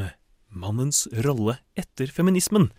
mannens 0.52 1.06
rolle 1.24 1.58
etter 1.78 2.12
feminismen. 2.12 2.70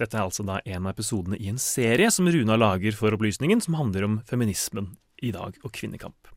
Dette 0.00 0.16
er 0.16 0.24
altså 0.24 0.44
da 0.46 0.58
en 0.64 0.86
av 0.86 0.94
episodene 0.94 1.38
i 1.38 1.50
en 1.52 1.60
serie 1.60 2.10
som 2.12 2.28
Runa 2.28 2.56
lager 2.58 2.96
for 2.96 3.14
Opplysningen, 3.14 3.60
som 3.60 3.76
handler 3.78 4.06
om 4.08 4.20
feminismen 4.28 4.94
i 5.22 5.32
dag 5.34 5.58
og 5.62 5.72
kvinnekamp. 5.74 6.30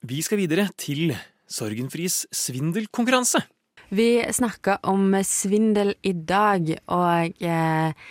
Vi 0.00 0.22
skal 0.24 0.40
videre 0.40 0.70
til 0.80 1.12
Sorgenfris 1.50 2.24
svindelkonkurranse. 2.32 3.42
Vi 3.90 4.22
snakker 4.32 4.78
om 4.88 5.12
svindel 5.26 5.96
i 6.06 6.12
dag, 6.14 6.68
og 6.94 7.42
eh, 7.42 8.10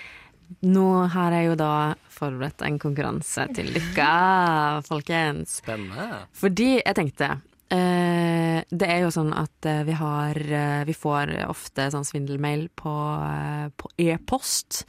nå 0.68 0.88
har 1.14 1.36
jeg 1.38 1.48
jo 1.48 1.58
da 1.60 1.74
forberedt 2.12 2.66
en 2.68 2.80
konkurranse 2.82 3.46
til 3.56 3.72
dere, 3.74 4.82
folkens. 4.88 5.62
Spennende. 5.64 6.26
Fordi 6.36 6.72
jeg 6.82 6.98
tenkte 7.00 7.32
Det 7.70 8.88
er 8.90 9.04
jo 9.04 9.12
sånn 9.14 9.30
at 9.38 9.66
eh, 9.70 9.84
vi 9.86 9.94
har 9.98 10.38
eh, 10.38 10.82
Vi 10.90 10.96
får 10.98 11.32
ofte 11.46 11.86
sånn 11.94 12.08
svindelmail 12.08 12.68
på, 12.78 12.94
eh, 13.22 13.70
på 13.78 13.92
e-post. 14.02 14.84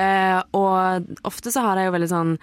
Eh, 0.00 0.40
og 0.56 1.12
ofte 1.28 1.52
så 1.52 1.66
har 1.66 1.80
jeg 1.80 1.90
jo 1.90 1.96
veldig 1.96 2.12
sånn 2.12 2.36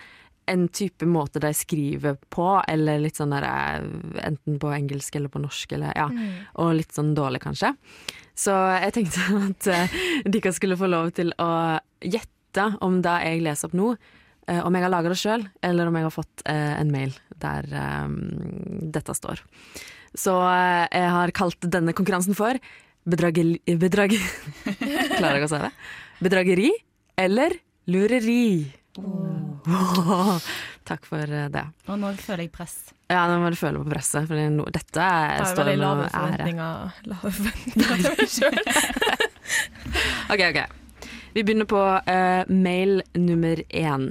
en 0.49 0.65
type 0.73 1.05
måte 1.05 1.41
de 1.41 1.51
skriver 1.53 2.17
på, 2.33 2.47
eller 2.67 3.01
litt 3.03 3.19
sånn 3.19 3.35
der, 3.35 3.45
eh, 3.45 3.83
enten 4.25 4.57
på 4.61 4.71
engelsk 4.73 5.19
eller 5.19 5.29
på 5.29 5.41
norsk, 5.43 5.75
eller 5.77 5.93
ja, 5.97 6.07
og 6.61 6.73
litt 6.79 6.95
sånn 6.95 7.13
dårlig 7.17 7.43
kanskje. 7.43 7.75
Så 8.39 8.55
jeg 8.79 8.95
tenkte 8.95 9.27
at 9.49 9.69
uh, 9.69 9.99
dere 10.25 10.55
skulle 10.55 10.79
få 10.79 10.89
lov 10.89 11.11
til 11.17 11.33
å 11.37 11.51
gjette 12.01 12.65
om 12.85 13.01
det 13.05 13.17
jeg 13.27 13.43
leser 13.45 13.69
opp 13.69 13.77
nå, 13.77 13.91
eh, 14.49 14.61
om 14.65 14.73
jeg 14.73 14.85
har 14.87 14.93
laga 14.93 15.13
det 15.13 15.19
sjøl, 15.21 15.45
eller 15.61 15.89
om 15.89 15.99
jeg 15.99 16.07
har 16.07 16.15
fått 16.15 16.45
eh, 16.49 16.73
en 16.79 16.93
mail 16.93 17.13
der 17.41 17.67
eh, 17.71 18.07
dette 18.95 19.15
står. 19.17 19.43
Så 20.17 20.35
eh, 20.41 20.85
jeg 20.93 21.15
har 21.15 21.35
kalt 21.37 21.69
denne 21.71 21.95
konkurransen 21.97 22.37
for 22.37 22.59
bedrageri... 23.09 23.59
Bedrag... 23.79 24.15
Klarer 25.19 25.39
jeg 25.39 25.47
å 25.47 25.51
si 25.51 25.61
det? 25.63 25.73
Bedrageri 26.23 26.71
eller 27.19 27.55
lureri. 27.89 28.71
Takk 30.89 31.05
for 31.05 31.23
eh, 31.23 31.49
det. 31.53 31.65
Og 31.87 31.99
nå 32.01 32.13
føler 32.21 32.47
jeg 32.47 32.53
press. 32.53 32.77
Ja, 33.09 33.23
nå 33.29 33.39
må 33.41 33.49
du 33.53 33.57
føle 33.57 33.81
på 33.81 33.89
presset, 33.89 34.27
for 34.29 34.37
no, 34.53 34.65
dette 34.69 35.01
er, 35.01 35.39
Det 35.39 35.45
er 35.47 35.53
står 35.53 35.69
veldig 35.71 35.85
lave 35.85 36.09
forventninger. 36.13 36.99
Lave 37.09 37.31
forventninger 37.39 38.03
til 38.05 38.13
meg 38.19 38.29
sjøl. 38.35 38.57
Ok, 40.29 40.41
ok. 40.45 40.59
Vi 41.33 41.41
begynner 41.41 41.65
på 41.65 41.79
uh, 41.81 42.43
mail 42.53 42.99
nummer 43.17 43.61
én. 43.73 44.03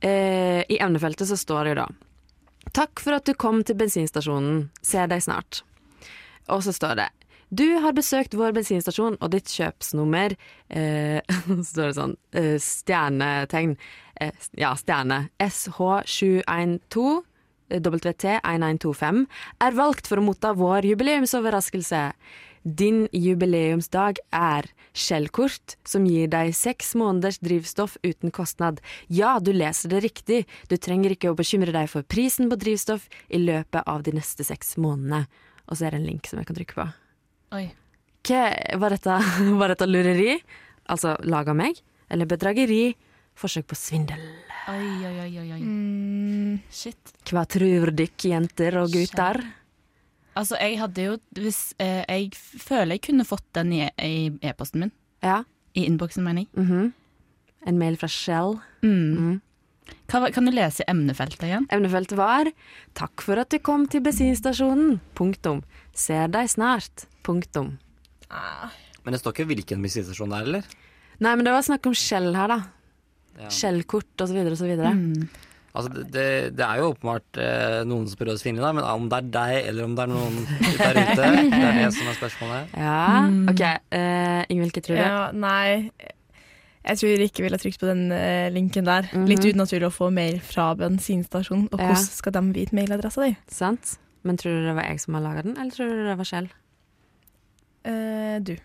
Eh, 0.00 0.62
I 0.68 0.78
emnefeltet 0.80 1.28
så 1.28 1.36
står 1.36 1.64
det 1.64 1.74
jo 1.74 1.80
da 1.82 1.88
Takk 2.76 3.00
for 3.02 3.16
at 3.16 3.26
du 3.26 3.34
kom 3.34 3.64
til 3.66 3.76
bensinstasjonen. 3.80 4.68
Ser 4.84 5.08
deg 5.10 5.24
snart. 5.24 5.62
Og 6.52 6.62
så 6.64 6.74
står 6.76 7.00
det 7.00 7.08
Du 7.50 7.66
har 7.82 7.96
besøkt 7.96 8.36
vår 8.38 8.54
bensinstasjon, 8.54 9.16
og 9.18 9.32
ditt 9.32 9.50
kjøpsnummer 9.50 10.36
eh, 10.68 11.18
Så 11.48 11.66
står 11.72 11.90
det 11.90 11.96
sånn 11.98 12.14
eh, 12.36 12.56
stjernetegn. 12.62 13.74
Eh, 14.20 14.46
ja, 14.60 14.74
stjerne. 14.78 15.24
SH712 15.42 17.24
WT1125 17.70 19.26
er 19.62 19.76
valgt 19.78 20.08
for 20.10 20.18
å 20.18 20.24
motta 20.26 20.54
vår 20.58 20.88
jubileumsoverraskelse. 20.90 22.00
Din 22.62 23.06
jubileumsdag 23.12 24.18
er 24.36 24.66
skjellkort 24.92 25.78
som 25.88 26.04
gir 26.04 26.28
deg 26.28 26.52
seks 26.56 26.92
måneders 26.98 27.38
drivstoff 27.40 27.96
uten 28.04 28.32
kostnad. 28.34 28.82
Ja, 29.08 29.38
du 29.40 29.52
leser 29.56 29.88
det 29.94 30.02
riktig, 30.04 30.42
du 30.68 30.76
trenger 30.76 31.14
ikke 31.14 31.32
å 31.32 31.38
bekymre 31.38 31.72
deg 31.72 31.88
for 31.88 32.04
prisen 32.04 32.50
på 32.50 32.58
drivstoff 32.60 33.08
i 33.32 33.40
løpet 33.40 33.86
av 33.88 34.04
de 34.04 34.12
neste 34.18 34.44
seks 34.44 34.76
månedene. 34.76 35.24
Og 35.70 35.78
så 35.78 35.86
er 35.86 35.94
det 35.94 36.02
en 36.02 36.10
link 36.10 36.28
som 36.28 36.40
jeg 36.40 36.50
kan 36.50 36.58
trykke 36.58 36.76
på. 36.76 36.88
Oi. 37.56 37.66
Hva, 38.28 38.42
var, 38.82 38.96
dette, 38.96 39.20
var 39.62 39.72
dette 39.72 39.88
lureri? 39.88 40.34
Altså 40.90 41.14
laga 41.24 41.54
meg? 41.56 41.80
Eller 42.12 42.28
bedrageri? 42.28 42.90
Forsøk 43.40 43.70
på 43.70 43.78
svindel? 43.78 44.20
Oi, 44.68 45.06
oi, 45.08 45.14
oi, 45.24 45.46
oi. 45.54 45.60
Mm, 45.62 46.58
Shit. 46.68 47.14
Hva 47.30 47.46
tror 47.48 47.94
dere, 47.96 48.12
jenter 48.28 48.76
og 48.82 48.92
gutter? 48.92 49.40
Altså, 50.38 50.56
jeg 50.60 50.78
hadde 50.78 51.02
jo 51.04 51.16
hvis, 51.34 51.74
eh, 51.78 52.04
Jeg 52.08 52.30
føler 52.34 52.94
jeg 52.96 53.02
kunne 53.02 53.24
fått 53.26 53.44
den 53.54 53.72
i 53.72 54.30
e-posten 54.42 54.80
min. 54.80 54.92
Ja. 55.22 55.42
I 55.74 55.86
innboksen, 55.86 56.22
mener 56.24 56.46
jeg. 56.46 56.48
mhm. 56.56 56.92
En 57.66 57.78
mail 57.78 57.96
fra 58.00 58.08
Shell. 58.08 58.54
Mm. 58.82 59.16
Mm. 59.20 59.40
Hva, 60.08 60.30
kan 60.32 60.46
du 60.46 60.50
lese 60.54 60.80
emnefeltet 60.88 61.42
igjen? 61.44 61.66
Emnefeltet 61.68 62.16
var 62.16 62.46
'Takk 62.94 63.20
for 63.20 63.36
at 63.38 63.50
du 63.50 63.58
kom 63.58 63.86
til 63.86 64.00
bensinstasjonen'. 64.00 64.98
Punktum. 65.14 65.62
Ser 65.92 66.28
deg 66.28 66.48
snart. 66.48 67.04
Punktum. 67.22 67.78
ah, 68.30 68.70
Men 69.04 69.12
det 69.12 69.20
står 69.20 69.32
ikke 69.34 69.46
hvilken 69.50 69.82
bensinstasjon 69.82 70.30
det 70.30 70.38
er, 70.38 70.42
eller? 70.46 70.64
Nei, 71.20 71.34
men 71.36 71.44
det 71.44 71.52
var 71.52 71.60
snakk 71.62 71.86
om 71.86 71.92
Shell 71.94 72.34
her, 72.34 72.48
da. 72.48 72.58
Ja. 73.40 73.48
Skjellkort 73.48 74.20
og 74.20 74.28
så 74.28 74.32
videre 74.34 74.52
og 74.52 74.58
så 74.58 74.66
videre. 74.66 74.94
Mm. 74.94 75.28
Altså, 75.70 75.90
det, 75.94 76.04
det, 76.14 76.22
det 76.58 76.64
er 76.66 76.80
jo 76.80 76.88
åpenbart 76.90 77.38
eh, 77.38 77.80
noen 77.86 78.08
som 78.10 78.18
prøver 78.18 78.34
å 78.34 78.40
svindle, 78.40 78.64
da, 78.64 78.72
men 78.74 78.82
om 78.90 79.04
det 79.10 79.18
er 79.20 79.28
deg 79.36 79.68
eller 79.70 79.84
om 79.86 79.92
det 79.94 80.02
er 80.02 80.10
noen 80.10 80.38
der 80.80 80.98
ute, 80.98 81.14
det 81.14 81.60
er 81.60 81.76
det 81.78 81.90
som 81.94 82.08
er 82.10 82.16
spørsmålet. 82.18 82.72
Ja, 82.86 83.04
OK. 83.52 83.62
Uh, 83.94 84.40
Ingvild, 84.50 84.72
hva 84.74 84.82
tror 84.82 84.96
du? 84.96 85.02
ja, 85.04 85.20
nei 85.30 85.90
Jeg 86.80 86.96
tror 86.98 87.10
jeg 87.12 87.30
ikke 87.30 87.44
ville 87.46 87.60
trykt 87.62 87.78
på 87.84 87.86
den 87.90 88.06
uh, 88.10 88.48
linken 88.50 88.88
der. 88.88 89.06
Mhm. 89.12 89.26
Litt 89.30 89.46
unaturlig 89.46 89.86
å 89.90 89.94
få 89.94 90.08
mail 90.16 90.40
fra 90.42 90.70
bensinstasjonen. 90.80 91.68
Og 91.70 91.78
Ja. 91.78 91.90
hvordan 91.92 92.08
skal 92.18 92.34
de 92.38 92.42
vite 92.56 92.74
mailadressa 92.74 93.26
di? 93.28 93.36
Sant? 93.52 93.94
Men 94.26 94.36
tror 94.40 94.58
du 94.58 94.66
det 94.66 94.74
var 94.76 94.88
jeg 94.90 95.00
som 95.04 95.14
har 95.16 95.22
laga 95.28 95.42
den, 95.46 95.54
eller 95.56 95.70
tror 95.76 95.92
du 95.94 96.02
det 96.08 96.16
var 96.18 96.28
Kjell? 96.28 96.50
Uh, 97.86 98.36
du. 98.44 98.56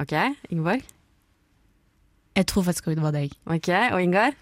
OK, 0.00 0.14
Ingeborg. 0.50 0.86
Jeg 2.34 2.46
tror 2.50 2.64
faktisk 2.66 2.86
det 2.94 3.02
var 3.02 3.12
deg. 3.14 3.34
Ok, 3.46 3.68
Og 3.92 4.00
Ingar? 4.02 4.32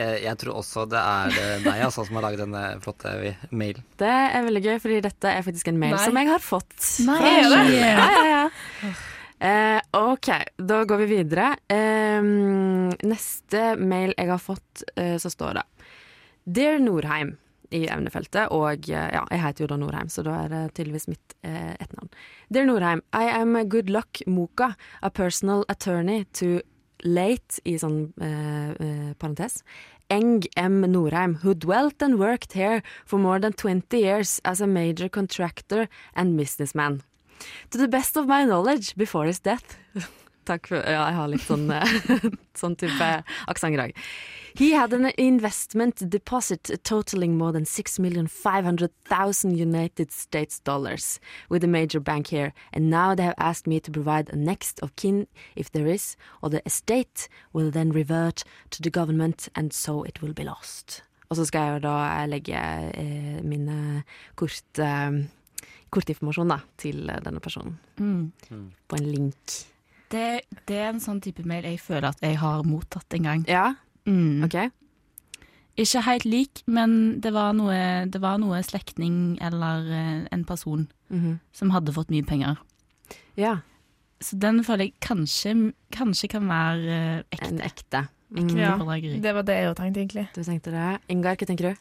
Eh, 0.00 0.16
jeg 0.24 0.38
tror 0.40 0.60
også 0.62 0.86
det 0.90 1.00
er 1.00 1.36
eh, 1.36 1.54
deg 1.64 1.84
altså, 1.86 2.04
som 2.06 2.18
har 2.18 2.26
laget 2.28 2.42
denne 2.44 2.64
flotte 2.84 3.12
mailen. 3.50 3.84
Det 4.00 4.10
er 4.10 4.46
veldig 4.46 4.64
gøy, 4.66 4.76
fordi 4.82 5.00
dette 5.06 5.32
er 5.36 5.46
faktisk 5.46 5.72
en 5.72 5.80
mail 5.82 5.96
Nei. 5.96 6.04
som 6.04 6.20
jeg 6.20 6.30
har 6.30 6.44
fått. 6.44 6.76
Nei, 7.06 7.20
er 7.30 7.48
det? 7.54 7.62
Ja, 7.76 8.08
ja, 8.10 8.24
ja. 8.30 8.94
Eh, 9.40 9.78
OK, 9.96 10.26
da 10.68 10.82
går 10.84 11.04
vi 11.04 11.10
videre. 11.14 11.52
Eh, 11.72 12.32
neste 13.08 13.62
mail 13.80 14.12
jeg 14.16 14.28
har 14.28 14.42
fått, 14.42 14.84
eh, 15.00 15.16
så 15.20 15.32
står 15.32 15.60
det 15.60 15.68
Dear 16.44 16.80
Norheim 16.82 17.38
i 17.70 17.84
emnefeltet, 17.88 18.50
og 18.52 18.88
eh, 18.90 19.08
ja, 19.14 19.22
jeg 19.30 19.42
heter 19.44 19.64
jo 19.64 19.70
da 19.70 19.78
Norheim, 19.80 20.10
så 20.12 20.24
da 20.26 20.42
er 20.44 20.52
det 20.52 20.62
tydeligvis 20.74 21.08
mitt 21.10 21.36
eh, 21.46 21.72
etternavn. 21.78 22.10
Dear 22.52 22.66
Norheim, 22.68 23.02
I 23.14 23.30
am 23.38 23.54
a 23.56 23.64
good 23.64 23.90
luck 23.90 24.20
Moka, 24.26 24.74
a 25.00 25.10
personal 25.10 25.64
attorney 25.68 26.24
to 26.34 26.60
late, 27.04 27.60
i 27.64 27.76
sånn 27.80 28.12
eh, 28.20 28.72
eh, 28.74 29.12
parentes, 29.18 29.62
Eng 30.10 30.42
M. 30.58 30.80
Norheim, 30.90 31.36
who 31.44 31.54
dwelt 31.54 32.02
and 32.02 32.18
worked 32.18 32.54
here 32.54 32.82
for 33.06 33.18
more 33.18 33.38
than 33.38 33.52
20 33.52 33.96
years 33.96 34.40
as 34.44 34.60
a 34.60 34.66
major 34.66 35.08
contractor 35.08 35.88
and 36.14 36.36
businessman. 36.36 37.02
To 37.70 37.78
the 37.78 37.88
best 37.88 38.16
of 38.16 38.26
my 38.26 38.44
knowledge, 38.44 38.96
before 38.96 39.26
his 39.26 39.38
death 39.38 39.78
Takk 40.48 40.66
for 40.66 40.80
Ja, 40.80 41.06
jeg 41.08 41.16
har 41.16 41.28
litt 41.30 41.44
sånn, 41.44 41.68
eh, 41.70 42.26
sånn 42.60 42.76
type 42.80 43.10
aksent 43.46 43.76
i 43.76 43.80
dag. 43.80 43.94
He 44.54 44.72
had 44.72 44.92
an 44.92 45.12
investment 45.16 46.10
deposit 46.10 46.70
totaling 46.84 47.36
more 47.38 47.52
than 47.52 47.64
6,500,000 47.64 49.56
United 49.56 50.10
States 50.12 50.58
dollars 50.60 51.20
with 51.48 51.64
a 51.64 51.66
major 51.68 52.00
bank 52.00 52.26
here, 52.28 52.52
and 52.72 52.90
now 52.90 53.14
they 53.14 53.24
have 53.24 53.34
asked 53.38 53.66
me 53.66 53.80
to 53.80 53.90
provide 53.90 54.28
a 54.32 54.36
next 54.36 54.80
of 54.82 54.94
kin 54.96 55.26
if 55.56 55.70
there 55.72 55.86
is, 55.86 56.16
or 56.42 56.50
the 56.50 56.62
estate 56.66 57.28
will 57.52 57.70
then 57.70 57.90
revert 57.92 58.42
to 58.70 58.82
the 58.82 58.90
government, 58.90 59.48
and 59.54 59.72
so 59.72 60.02
it 60.02 60.20
will 60.22 60.32
be 60.34 60.44
lost. 60.44 61.02
Og 61.30 61.36
så 61.36 61.44
skal 61.46 61.60
jeg 61.60 61.72
jo 61.74 61.78
da 61.88 62.26
legge 62.26 62.58
eh, 62.58 63.40
mine 63.46 64.02
kort, 64.34 64.64
eh, 64.82 65.10
kortinformasjon 65.94 66.48
da, 66.50 66.58
til 66.78 67.06
denne 67.24 67.40
personen 67.40 67.78
Mm. 67.98 68.32
på 68.88 68.96
en 68.96 69.06
link. 69.06 69.66
Det, 70.10 70.40
det 70.66 70.76
er 70.76 70.88
en 70.90 70.98
sånn 71.00 71.20
type 71.22 71.44
mail 71.46 71.62
jeg 71.62 71.78
føler 71.80 72.08
at 72.08 72.18
jeg 72.20 72.38
har 72.38 72.62
mottatt 72.66 73.14
en 73.14 73.22
gang. 73.22 73.44
Ja, 73.46 73.74
Mm. 74.06 74.44
ok. 74.44 74.70
Ikke 75.80 76.02
helt 76.04 76.24
lik, 76.28 76.62
men 76.66 77.20
det 77.20 77.32
var 77.32 77.52
noe, 77.56 78.04
det 78.10 78.20
var 78.20 78.38
noe 78.42 78.58
slektning 78.66 79.38
eller 79.40 79.86
eh, 79.92 80.28
en 80.32 80.44
person 80.44 80.88
Mhm. 81.10 81.40
som 81.52 81.70
hadde 81.70 81.92
fått 81.92 82.10
mye 82.10 82.22
penger. 82.26 82.56
Ja, 83.36 83.58
Så 84.22 84.36
den 84.38 84.62
føler 84.62 84.84
jeg 84.84 84.94
kanskje, 85.00 85.72
kanskje 85.92 86.28
kan 86.28 86.42
være 86.46 86.88
eh, 86.90 87.22
ekte. 87.32 87.48
en 87.48 87.58
ekte. 87.60 88.08
Ekte 88.36 88.52
Mhm. 88.52 88.58
Ja. 88.58 88.76
Det 89.20 89.34
var 89.34 89.42
det 89.42 89.56
jeg 89.56 89.70
òg 89.70 89.76
tenkte, 89.76 90.00
egentlig. 90.00 90.28
Du 90.34 90.42
tenkte 90.44 90.70
det. 90.70 91.00
Ingar, 91.08 91.36
hva 91.36 91.46
tenker 91.46 91.70
du? 91.70 91.76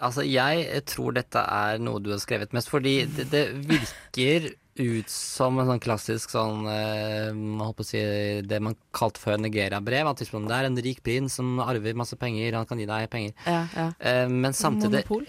Altså, 0.00 0.22
jeg 0.24 0.84
tror 0.86 1.12
dette 1.12 1.36
er 1.36 1.78
noe 1.78 1.98
du 2.00 2.10
har 2.10 2.18
skrevet 2.18 2.52
mest, 2.52 2.70
fordi 2.70 3.04
det, 3.06 3.28
det 3.30 3.52
virker 3.68 4.54
ut 4.78 5.08
som 5.10 5.58
en 5.58 5.66
sånn 5.66 5.80
klassisk 5.82 6.30
sånn 6.30 6.64
eh, 6.70 7.32
man 7.34 7.66
holdt 7.66 7.76
på 7.80 7.84
å 7.84 7.90
si 7.90 8.00
Det 8.46 8.60
man 8.62 8.76
kalte 8.92 9.18
før 9.20 9.38
Nigeria-brev. 9.42 10.06
At 10.06 10.20
liksom, 10.22 10.46
det 10.48 10.56
er 10.56 10.64
en 10.70 10.76
rik 10.76 11.02
prins 11.02 11.34
som 11.40 11.58
arver 11.60 11.94
masse 11.98 12.16
penger, 12.16 12.54
han 12.54 12.66
kan 12.66 12.78
gi 12.78 12.86
deg 12.86 13.10
penger. 13.10 13.32
Ja, 13.46 13.66
ja. 13.76 13.88
Eh, 13.98 14.26
men 14.28 14.52
samtidig 14.52 15.04
Monopol. 15.08 15.26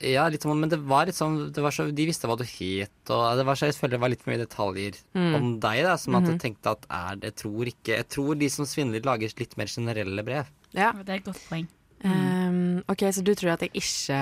Ja, 0.00 0.28
litt 0.30 0.44
sånn, 0.46 0.60
men 0.60 0.70
det 0.70 0.78
var 0.86 1.06
litt 1.06 1.16
sånn 1.18 1.50
det 1.52 1.58
var 1.60 1.72
så, 1.74 1.88
De 1.92 2.04
visste 2.06 2.28
hva 2.30 2.36
du 2.38 2.44
het, 2.46 3.10
og 3.10 3.36
det 3.36 3.44
var 3.44 3.56
så, 3.58 3.66
jeg 3.66 3.74
føler 3.74 3.96
det 3.96 4.00
var 4.04 4.12
litt 4.12 4.22
for 4.22 4.30
mye 4.30 4.44
detaljer 4.46 4.94
Mm. 5.14 5.34
om 5.34 5.48
deg, 5.60 5.82
da, 5.82 5.96
som 5.96 6.14
at 6.14 6.22
Mhm. 6.22 6.30
jeg 6.30 6.40
tenkte 6.40 6.70
at 6.70 6.86
er 6.88 7.16
det 7.16 7.34
Jeg 7.34 7.36
tror 7.42 7.64
ikke 7.66 7.96
Jeg 7.96 8.08
tror 8.08 8.38
de 8.38 8.48
som 8.48 8.64
svindler, 8.64 9.02
lager 9.04 9.32
litt 9.38 9.56
mer 9.58 9.66
generelle 9.66 10.22
brev. 10.24 10.46
ja. 10.72 10.92
Det 10.92 11.08
er 11.08 11.16
et 11.16 11.24
godt 11.24 11.42
poeng. 11.50 11.66
Um, 12.04 12.82
ok, 12.86 13.02
så 13.12 13.22
du 13.26 13.32
tror 13.34 13.56
at 13.56 13.64
jeg 13.66 13.72
ikke 13.74 14.18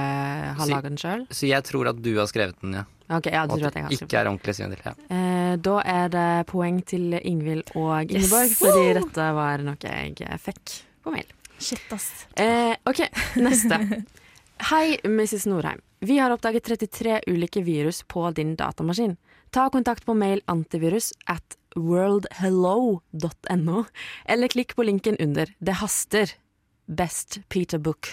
har 0.56 0.70
laga 0.70 0.88
den 0.88 0.98
sjøl? 1.00 1.26
Så 1.34 1.48
jeg 1.48 1.64
tror 1.68 1.90
at 1.92 1.98
du 2.02 2.12
har 2.16 2.28
skrevet 2.30 2.56
den, 2.62 2.78
ja. 2.78 2.84
Ok, 3.06 3.28
ja, 3.30 3.44
du 3.46 3.54
Og 3.54 3.60
tror 3.60 3.68
at 3.68 3.76
jeg 3.76 3.84
har 3.84 3.92
det 3.92 3.98
den 4.00 4.08
ikke 4.08 4.18
er 4.18 4.30
ordentlig 4.30 4.54
svindel. 4.58 4.80
Ja. 4.86 4.94
Uh, 5.10 5.54
da 5.62 5.76
er 5.92 6.08
det 6.14 6.28
poeng 6.50 6.80
til 6.88 7.18
Ingvild 7.20 7.74
og 7.76 8.10
Yes! 8.10 8.26
Ingeborg, 8.26 8.54
fordi 8.58 8.86
dette 9.00 9.28
var 9.38 9.66
noe 9.66 9.92
jeg 9.92 10.40
fikk 10.42 10.78
på 11.04 11.14
mail. 11.14 11.28
Shit, 11.58 11.84
ass. 11.94 12.26
Uh, 12.36 12.74
ok, 12.88 13.04
neste. 13.44 13.80
Hei, 14.70 14.96
Mrs. 15.04 15.46
Norheim. 15.46 15.80
Vi 16.00 16.18
har 16.18 16.32
oppdaget 16.32 16.64
33 16.64 17.20
ulike 17.26 17.60
virus 17.64 18.02
på 18.08 18.30
din 18.36 18.56
datamaskin. 18.56 19.16
Ta 19.50 19.68
kontakt 19.72 20.04
på 20.04 20.14
mail 20.16 20.40
antivirus 20.50 21.12
at 21.28 21.56
worldhello.no, 21.76 23.84
eller 24.24 24.48
klikk 24.48 24.74
på 24.76 24.86
linken 24.88 25.16
under. 25.20 25.52
Det 25.58 25.76
haster. 25.80 26.32
Best 26.88 27.40
Peter 27.48 27.78
Book. 27.78 28.12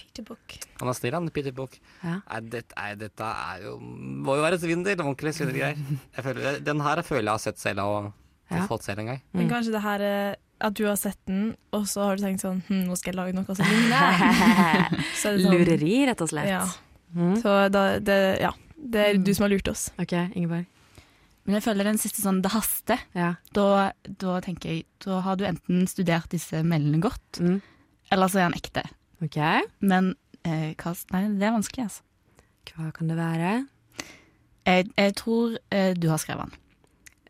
Peter 0.00 0.22
Book. 0.24 0.54
Han 0.80 0.88
er 0.88 0.96
snill, 0.96 1.12
han, 1.14 1.28
Peter 1.30 1.52
Book. 1.52 1.74
Ja. 2.02 2.20
Nei, 2.30 2.40
dette, 2.54 2.74
nei, 2.78 2.94
dette 2.98 3.20
er 3.28 3.64
jo 3.66 3.74
Må 3.80 4.36
jo 4.38 4.42
være 4.46 4.58
svindel. 4.62 4.96
Ordentlig 5.04 5.34
svindelgreier. 5.36 6.60
Den 6.64 6.80
her 6.80 7.02
føler 7.06 7.28
jeg 7.28 7.34
har 7.36 7.42
sett 7.44 7.60
selv 7.60 7.84
og, 7.84 8.10
og 8.50 8.56
Ja. 8.56 8.64
fått 8.66 8.82
selv 8.88 8.98
en 9.04 9.06
gang. 9.12 9.20
Men 9.36 9.50
kanskje 9.52 9.72
det 9.76 9.82
her 9.84 10.00
er 10.00 10.36
at 10.60 10.74
du 10.76 10.82
har 10.84 10.96
sett 11.00 11.16
den, 11.28 11.54
og 11.72 11.86
så 11.88 12.02
har 12.04 12.16
du 12.18 12.22
tenkt 12.24 12.42
sånn 12.42 12.58
hm, 12.66 12.82
Nå 12.88 12.96
skal 12.98 13.14
jeg 13.14 13.16
lage 13.20 13.32
noe 13.36 13.54
som 13.56 13.64
ligner. 13.64 14.18
Så 15.20 15.30
er 15.30 15.38
sånn- 15.40 15.54
Lureri, 15.54 15.94
rett 16.08 16.20
og 16.20 16.28
slett. 16.28 16.48
Ja. 16.50 16.64
Mm. 17.16 17.36
Så 17.40 17.54
da, 17.72 17.84
det, 17.98 18.18
ja. 18.42 18.50
Det 18.76 19.00
er 19.06 19.18
du 19.20 19.30
som 19.36 19.44
har 19.46 19.52
lurt 19.54 19.68
oss. 19.72 19.86
Ok, 20.00 20.12
Ingeborg. 20.34 20.66
Men 21.46 21.56
jeg 21.56 21.64
føler 21.64 21.84
den 21.88 21.98
siste 21.98 22.20
sånn 22.22 22.42
det 22.44 22.50
haster. 22.52 23.00
Ja. 23.16 23.34
Da, 23.56 23.92
da 24.04 24.40
tenker 24.44 24.70
jeg 24.74 24.84
Da 25.02 25.20
har 25.24 25.36
du 25.40 25.44
enten 25.48 25.86
studert 25.88 26.28
disse 26.30 26.60
meldene 26.62 27.00
godt, 27.00 27.40
Mm. 27.40 27.60
eller 28.12 28.28
så 28.28 28.38
er 28.38 28.48
han 28.50 28.54
ekte. 28.58 28.82
Ok, 29.22 29.36
Men 29.80 30.14
eh, 30.44 30.74
hva 30.76 30.94
Nei, 31.12 31.22
det 31.38 31.46
er 31.48 31.56
vanskelig, 31.56 31.84
altså. 31.88 32.02
hva 32.76 32.92
kan 32.92 33.08
det 33.08 33.16
være? 33.16 33.66
Jeg, 34.66 34.90
jeg 34.96 35.14
tror 35.16 35.56
eh, 35.72 35.94
du 35.96 36.08
har 36.12 36.18
skrevet 36.18 36.50
den. 36.50 36.58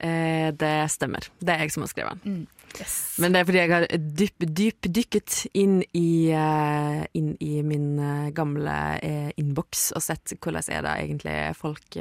Eh, 0.01 0.51
det 0.53 0.91
stemmer. 0.91 1.29
Det 1.41 1.55
er 1.55 1.63
jeg 1.65 1.73
som 1.73 1.83
har 1.87 1.89
skrevet 1.93 2.23
den. 2.25 2.47
Yes. 2.79 3.17
Men 3.19 3.35
det 3.35 3.41
er 3.41 3.49
fordi 3.49 3.61
jeg 3.61 3.73
har 3.73 3.87
dyp, 4.21 4.45
dypdykket 4.59 5.37
inn 5.59 5.81
i, 5.97 6.31
uh, 6.33 7.03
inn 7.17 7.33
i 7.43 7.61
min 7.67 7.89
uh, 7.99 8.29
gamle 8.37 8.77
uh, 9.03 9.31
innboks 9.41 9.91
og 9.97 10.05
sett 10.05 10.37
hvordan 10.39 10.71
er 10.71 10.87
det 10.87 10.95
egentlig 11.05 11.37
folk 11.59 11.99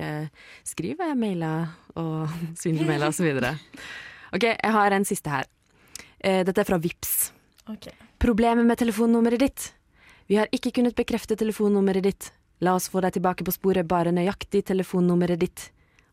skriver 0.68 1.16
mailer 1.18 1.74
og 2.00 2.30
så 3.16 3.26
videre. 3.26 3.56
Ok, 4.36 4.46
jeg 4.46 4.74
har 4.76 4.94
en 4.94 5.08
siste 5.08 5.32
her. 5.34 5.48
Dette 6.20 6.62
er 6.62 6.68
fra 6.68 6.78
Vips. 6.78 7.32
Okay. 7.72 7.96
Problemet 8.20 8.68
med 8.68 8.78
telefonnummeret 8.78 9.42
ditt. 9.42 9.70
Vi 10.30 10.38
har 10.38 10.52
ikke 10.54 10.74
kunnet 10.76 10.98
bekrefte 10.98 11.38
telefonnummeret 11.40 12.06
ditt. 12.06 12.30
La 12.62 12.76
oss 12.76 12.90
få 12.92 13.02
deg 13.02 13.16
tilbake 13.16 13.48
på 13.48 13.56
sporet, 13.56 13.88
bare 13.88 14.12
nøyaktig 14.14 14.66
telefonnummeret 14.68 15.40
ditt. 15.42 15.70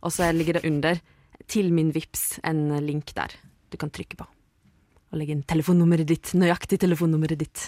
Og 0.06 0.14
så 0.14 0.30
ligger 0.32 0.60
det 0.60 0.70
under, 0.70 1.02
til 1.50 1.74
min 1.74 1.90
Vips, 1.92 2.38
en 2.46 2.70
link 2.86 3.12
der 3.18 3.34
du 3.70 3.76
kan 3.80 3.90
trykke 3.90 4.16
på. 4.22 4.28
Og 5.12 5.20
legge 5.20 5.36
inn 5.36 5.44
telefonnummeret 5.46 6.08
ditt, 6.10 6.32
nøyaktig 6.34 6.80
telefonnummeret 6.82 7.38
ditt. 7.44 7.66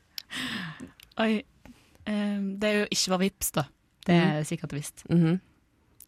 Oi. 1.24 1.32
Eh, 2.06 2.38
det 2.60 2.68
er 2.70 2.76
jo 2.82 2.88
ikke 2.94 3.14
var 3.14 3.22
vips, 3.24 3.52
da. 3.56 3.66
Det 4.06 4.16
er 4.16 4.44
sikkert 4.48 4.74
visst. 4.76 5.04
Mhm. 5.10 5.40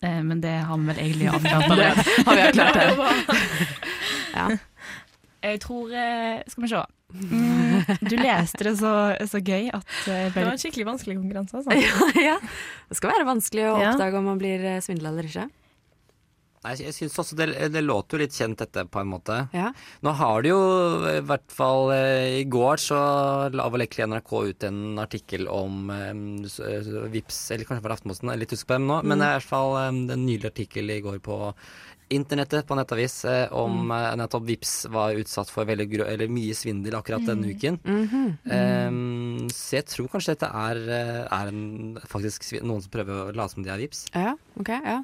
Eh, 0.03 0.19
men 0.27 0.41
det 0.43 0.55
har 0.67 0.79
vi 0.79 0.89
vel 0.89 0.99
egentlig 0.99 1.29
avklart 1.35 1.71
allerede. 1.71 2.05
Har 2.27 2.39
vi 2.39 2.47
avklart 2.49 2.75
det? 2.81 2.89
Ja. 4.33 4.47
Jeg 5.43 5.59
tror 5.63 5.91
eh, 5.95 6.43
Skal 6.49 6.65
vi 6.65 6.71
se. 6.71 6.83
Mm, 7.13 7.83
du 8.09 8.15
leste 8.17 8.65
det 8.65 8.73
så, 8.81 8.91
så 9.29 9.41
gøy 9.45 9.67
at 9.75 9.91
eh, 10.09 10.31
Det 10.33 10.39
var 10.39 10.55
en 10.55 10.61
skikkelig 10.63 10.87
vanskelig 10.89 11.19
konkurranse. 11.19 11.61
Altså. 11.61 11.77
ja, 11.77 12.23
ja. 12.25 12.37
Det 12.89 12.97
skal 12.99 13.13
være 13.13 13.27
vanskelig 13.29 13.67
å 13.69 13.75
oppdage 13.77 14.19
om 14.23 14.31
man 14.31 14.41
blir 14.41 14.65
svindla 14.83 15.13
eller 15.13 15.29
ikke. 15.29 15.45
Nei, 16.63 16.77
jeg 16.79 16.95
syns 16.95 17.17
også 17.19 17.35
det, 17.41 17.47
det 17.75 17.81
låter 17.83 18.15
jo 18.15 18.21
litt 18.23 18.37
kjent, 18.39 18.61
dette, 18.61 18.85
på 18.87 19.01
en 19.03 19.09
måte. 19.11 19.41
Ja. 19.51 19.73
Nå 20.07 20.13
har 20.15 20.43
det 20.45 20.53
jo, 20.53 20.61
i 21.11 21.23
hvert 21.27 21.51
fall 21.51 21.91
eh, 21.91 22.39
i 22.41 22.45
går, 22.47 22.79
så 22.79 22.99
la 23.51 23.67
vel 23.75 23.83
egentlig 23.83 24.07
NRK 24.13 24.33
ut 24.53 24.67
en 24.69 24.83
artikkel 25.03 25.49
om 25.51 25.91
s- 26.47 26.61
Vips, 27.13 27.41
eller 27.51 27.67
kanskje 27.67 27.83
var 27.83 27.91
det 27.91 27.99
Aftenposten, 27.99 28.31
jeg 28.31 28.39
er 28.39 28.45
litt 28.45 28.55
usikker 28.55 28.71
på 28.71 28.79
dem 28.79 28.87
nå, 28.93 29.01
men 29.03 29.19
det 29.19 29.27
er 29.27 29.35
i 29.35 29.41
hvert 29.41 29.51
fall 29.51 29.75
um, 29.89 29.99
en 30.15 30.23
nylig 30.29 30.53
artikkel 30.53 30.95
i 30.95 31.01
går 31.03 31.19
på 31.27 31.41
internettet, 32.13 32.67
på 32.69 32.77
nettavis, 32.77 33.15
eh, 33.25 33.47
om 33.57 33.91
eh, 33.91 34.09
nettopp 34.21 34.45
Vips 34.47 34.73
var 34.93 35.17
utsatt 35.19 35.49
for 35.51 35.65
veldig 35.67 35.87
grå, 35.97 36.07
eller 36.15 36.29
mye 36.31 36.55
svindel 36.55 36.95
akkurat 36.99 37.25
denne 37.27 37.51
uken. 37.57 37.79
Mhm. 37.83 38.27
um, 38.47 39.49
så 39.51 39.79
jeg 39.81 39.87
tror 39.91 40.11
kanskje 40.13 40.35
dette 40.37 40.49
er, 40.63 40.83
er 41.27 41.51
en, 41.51 41.97
faktisk 42.07 42.53
noen 42.63 42.85
som 42.85 42.93
prøver 42.93 43.31
å 43.33 43.35
late 43.35 43.57
som 43.57 43.65
de 43.67 43.73
er 43.73 43.81
Vips. 43.83 44.07
ja, 44.15 44.35
ok, 44.61 44.71
ja. 44.79 44.99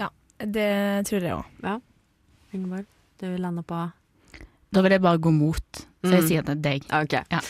ja. 0.00 0.08
Det 0.38 1.04
tror 1.08 1.20
jeg 1.22 1.34
òg. 1.34 1.80
Ingeborg, 2.54 2.86
du 3.20 3.26
lander 3.38 3.62
på 3.66 3.80
Da 4.72 4.82
vil 4.84 4.92
jeg 4.92 5.00
bare 5.02 5.18
gå 5.18 5.30
mot, 5.32 5.62
så 6.04 6.12
jeg 6.12 6.22
Mm. 6.22 6.28
sier 6.28 6.42
det 6.44 6.50
er 6.58 6.62
deg. 6.62 6.82
Ok. 6.92 7.12
Ja. 7.32 7.40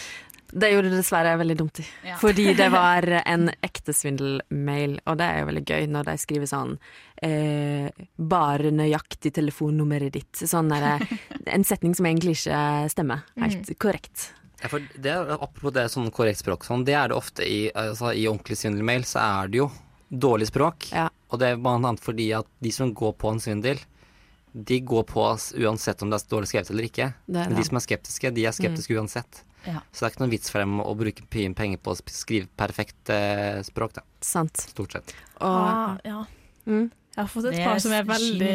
Det 0.51 0.70
gjorde 0.72 0.88
det 0.90 1.03
dessverre 1.03 1.37
veldig 1.37 1.57
dumt 1.59 1.81
i. 1.81 1.85
Ja. 2.07 2.16
Fordi 2.16 2.55
det 2.57 2.70
var 2.81 3.03
en 3.27 3.51
ekte 3.62 3.92
svindelmail, 3.92 4.98
og 5.07 5.18
det 5.18 5.27
er 5.27 5.40
jo 5.40 5.46
veldig 5.51 5.64
gøy 5.66 5.87
når 5.92 6.05
de 6.09 6.14
skriver 6.16 6.46
sånn 6.48 6.79
eh, 7.22 7.90
'Bare 8.18 8.70
nøyaktig 8.72 9.33
telefonnummeret 9.35 10.12
ditt'. 10.12 10.46
Sånn 10.48 10.68
der, 10.70 11.03
en 11.46 11.64
setning 11.64 11.94
som 11.94 12.07
egentlig 12.07 12.38
ikke 12.38 12.88
stemmer 12.90 13.22
helt 13.37 13.79
korrekt. 13.79 14.33
Ja, 14.62 14.68
for 14.68 14.79
det, 14.81 15.07
er- 15.12 15.37
apropos 15.38 15.72
det 15.72 15.90
sånn 15.90 16.11
korrekt 16.11 16.38
språk, 16.40 16.64
sånn, 16.64 16.85
det 16.85 16.94
er 16.94 17.09
det 17.09 17.16
ofte 17.16 17.42
i, 17.44 17.70
altså, 17.74 18.14
i 18.14 18.24
ordentlig 18.27 18.57
svindelmail, 18.57 19.03
så 19.05 19.20
er 19.44 19.48
det 19.48 19.59
jo 19.59 19.70
dårlig 20.11 20.46
språk. 20.48 20.90
Ja. 20.92 21.09
Og 21.29 21.41
det 21.41 21.53
er 21.53 21.61
bl.a. 21.61 21.93
fordi 22.01 22.31
at 22.37 22.49
de 22.64 22.73
som 22.73 22.95
går 22.97 23.14
på 23.21 23.33
en 23.35 23.41
svindel, 23.43 23.81
de 24.53 24.79
går 24.81 25.05
på 25.11 25.21
oss 25.23 25.51
uansett 25.59 26.01
om 26.03 26.11
det 26.11 26.19
er 26.23 26.31
dårlig 26.31 26.49
skrevet 26.51 26.71
eller 26.73 26.87
ikke. 26.88 27.11
Det 27.27 27.45
Men 27.51 27.59
de 27.59 27.64
som 27.69 27.77
er 27.79 27.85
skeptiske, 27.85 28.31
de 28.35 28.47
er 28.49 28.57
skeptiske 28.57 28.97
uansett. 28.97 29.43
Ja. 29.67 29.83
Så 29.93 30.01
det 30.01 30.07
er 30.07 30.14
ikke 30.14 30.23
noen 30.23 30.33
vits 30.33 30.53
for 30.53 30.62
dem 30.62 30.79
å 30.81 30.95
bruke 30.97 31.27
mye 31.35 31.53
penger 31.59 31.81
på 31.85 31.93
å 31.93 31.99
skrive 32.09 32.49
perfekt 32.57 33.11
eh, 33.12 33.59
språk, 33.67 33.99
da. 33.99 34.05
Sant. 34.25 34.62
Stort 34.73 34.97
sett. 34.97 35.12
Og 35.43 35.45
Ah, 35.69 35.99
ja. 36.07 36.23
mm, 36.64 36.87
Jeg 36.88 37.21
har 37.21 37.29
fått 37.33 37.51
et 37.51 37.61
par 37.61 37.83
som 37.85 37.93
er 37.93 38.07
veldig, 38.09 38.55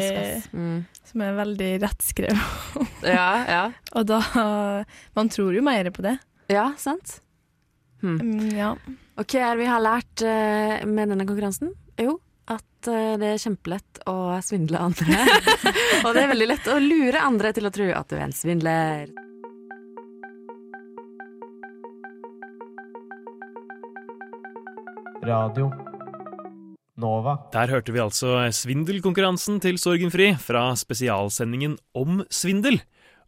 mm. 0.50 0.78
som 1.12 1.24
er 1.28 1.38
veldig 1.38 1.70
rettskrevet. 1.86 2.60
Ja, 3.14 3.28
ja. 3.46 3.64
Og 3.94 4.06
da 4.08 4.18
Man 5.14 5.28
tror 5.30 5.54
jo 5.54 5.62
mer 5.62 5.90
på 5.94 6.02
det. 6.02 6.16
Ja, 6.50 6.72
sant. 6.80 7.20
Hmm. 8.02 8.50
ja. 8.52 8.74
OK, 9.16 9.36
er 9.38 9.54
det 9.54 9.62
vi 9.62 9.70
har 9.70 9.80
lært 9.80 10.24
eh, 10.26 10.82
med 10.88 11.12
denne 11.12 11.24
konkurransen? 11.28 11.70
Jo, 12.00 12.18
at 12.50 12.88
eh, 12.90 13.14
det 13.20 13.34
er 13.34 13.42
kjempelett 13.42 14.02
å 14.10 14.16
svindle 14.44 14.80
andre. 14.80 15.24
og 16.04 16.10
det 16.12 16.24
er 16.24 16.32
veldig 16.34 16.48
lett 16.50 16.70
å 16.70 16.80
lure 16.82 17.22
andre 17.24 17.54
til 17.56 17.68
å 17.68 17.74
tro 17.74 17.88
at 17.94 18.10
du 18.10 18.18
er 18.18 18.26
en 18.26 18.36
svindler. 18.36 19.12
Radio 25.24 25.70
Nova. 27.00 27.38
Der 27.54 27.70
hørte 27.72 27.94
vi 27.94 28.02
altså 28.02 28.36
svindelkonkurransen 28.54 29.56
til 29.64 29.80
Sorgenfri 29.80 30.34
fra 30.38 30.68
spesialsendingen 30.78 31.78
om 31.96 32.22
svindel. 32.30 32.78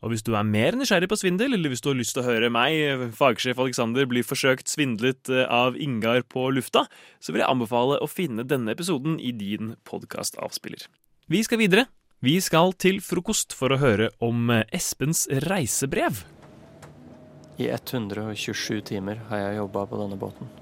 Og 0.06 0.12
hvis 0.12 0.22
du 0.22 0.36
er 0.38 0.46
mer 0.46 0.76
nysgjerrig 0.78 1.08
på 1.10 1.16
svindel, 1.18 1.56
eller 1.56 1.72
hvis 1.72 1.80
du 1.82 1.88
har 1.90 1.96
lyst 1.98 2.14
til 2.14 2.22
å 2.22 2.28
høre 2.28 2.46
meg, 2.54 3.08
fagsjef 3.18 3.58
Alexander, 3.58 4.06
bli 4.06 4.22
forsøkt 4.22 4.70
svindlet 4.70 5.26
eh, 5.34 5.42
av 5.50 5.74
Ingar 5.82 6.22
på 6.30 6.44
lufta, 6.54 6.84
så 7.18 7.34
vil 7.34 7.42
jeg 7.42 7.50
anbefale 7.50 7.98
å 7.98 8.06
finne 8.06 8.44
denne 8.46 8.70
episoden 8.76 9.16
i 9.18 9.32
din 9.34 9.74
podkastavspiller. 9.88 10.86
Vi 11.26 11.42
skal 11.42 11.58
videre. 11.58 11.88
Vi 12.22 12.36
skal 12.38 12.70
til 12.78 13.00
frokost 13.02 13.50
for 13.58 13.74
å 13.74 13.80
høre 13.82 14.12
om 14.22 14.46
eh, 14.54 14.62
Espens 14.78 15.24
reisebrev. 15.48 16.22
I 17.58 17.66
127 17.74 18.86
timer 18.86 19.26
har 19.32 19.42
jeg 19.42 19.58
jobba 19.58 19.88
på 19.90 19.98
denne 20.04 20.20
båten. 20.22 20.54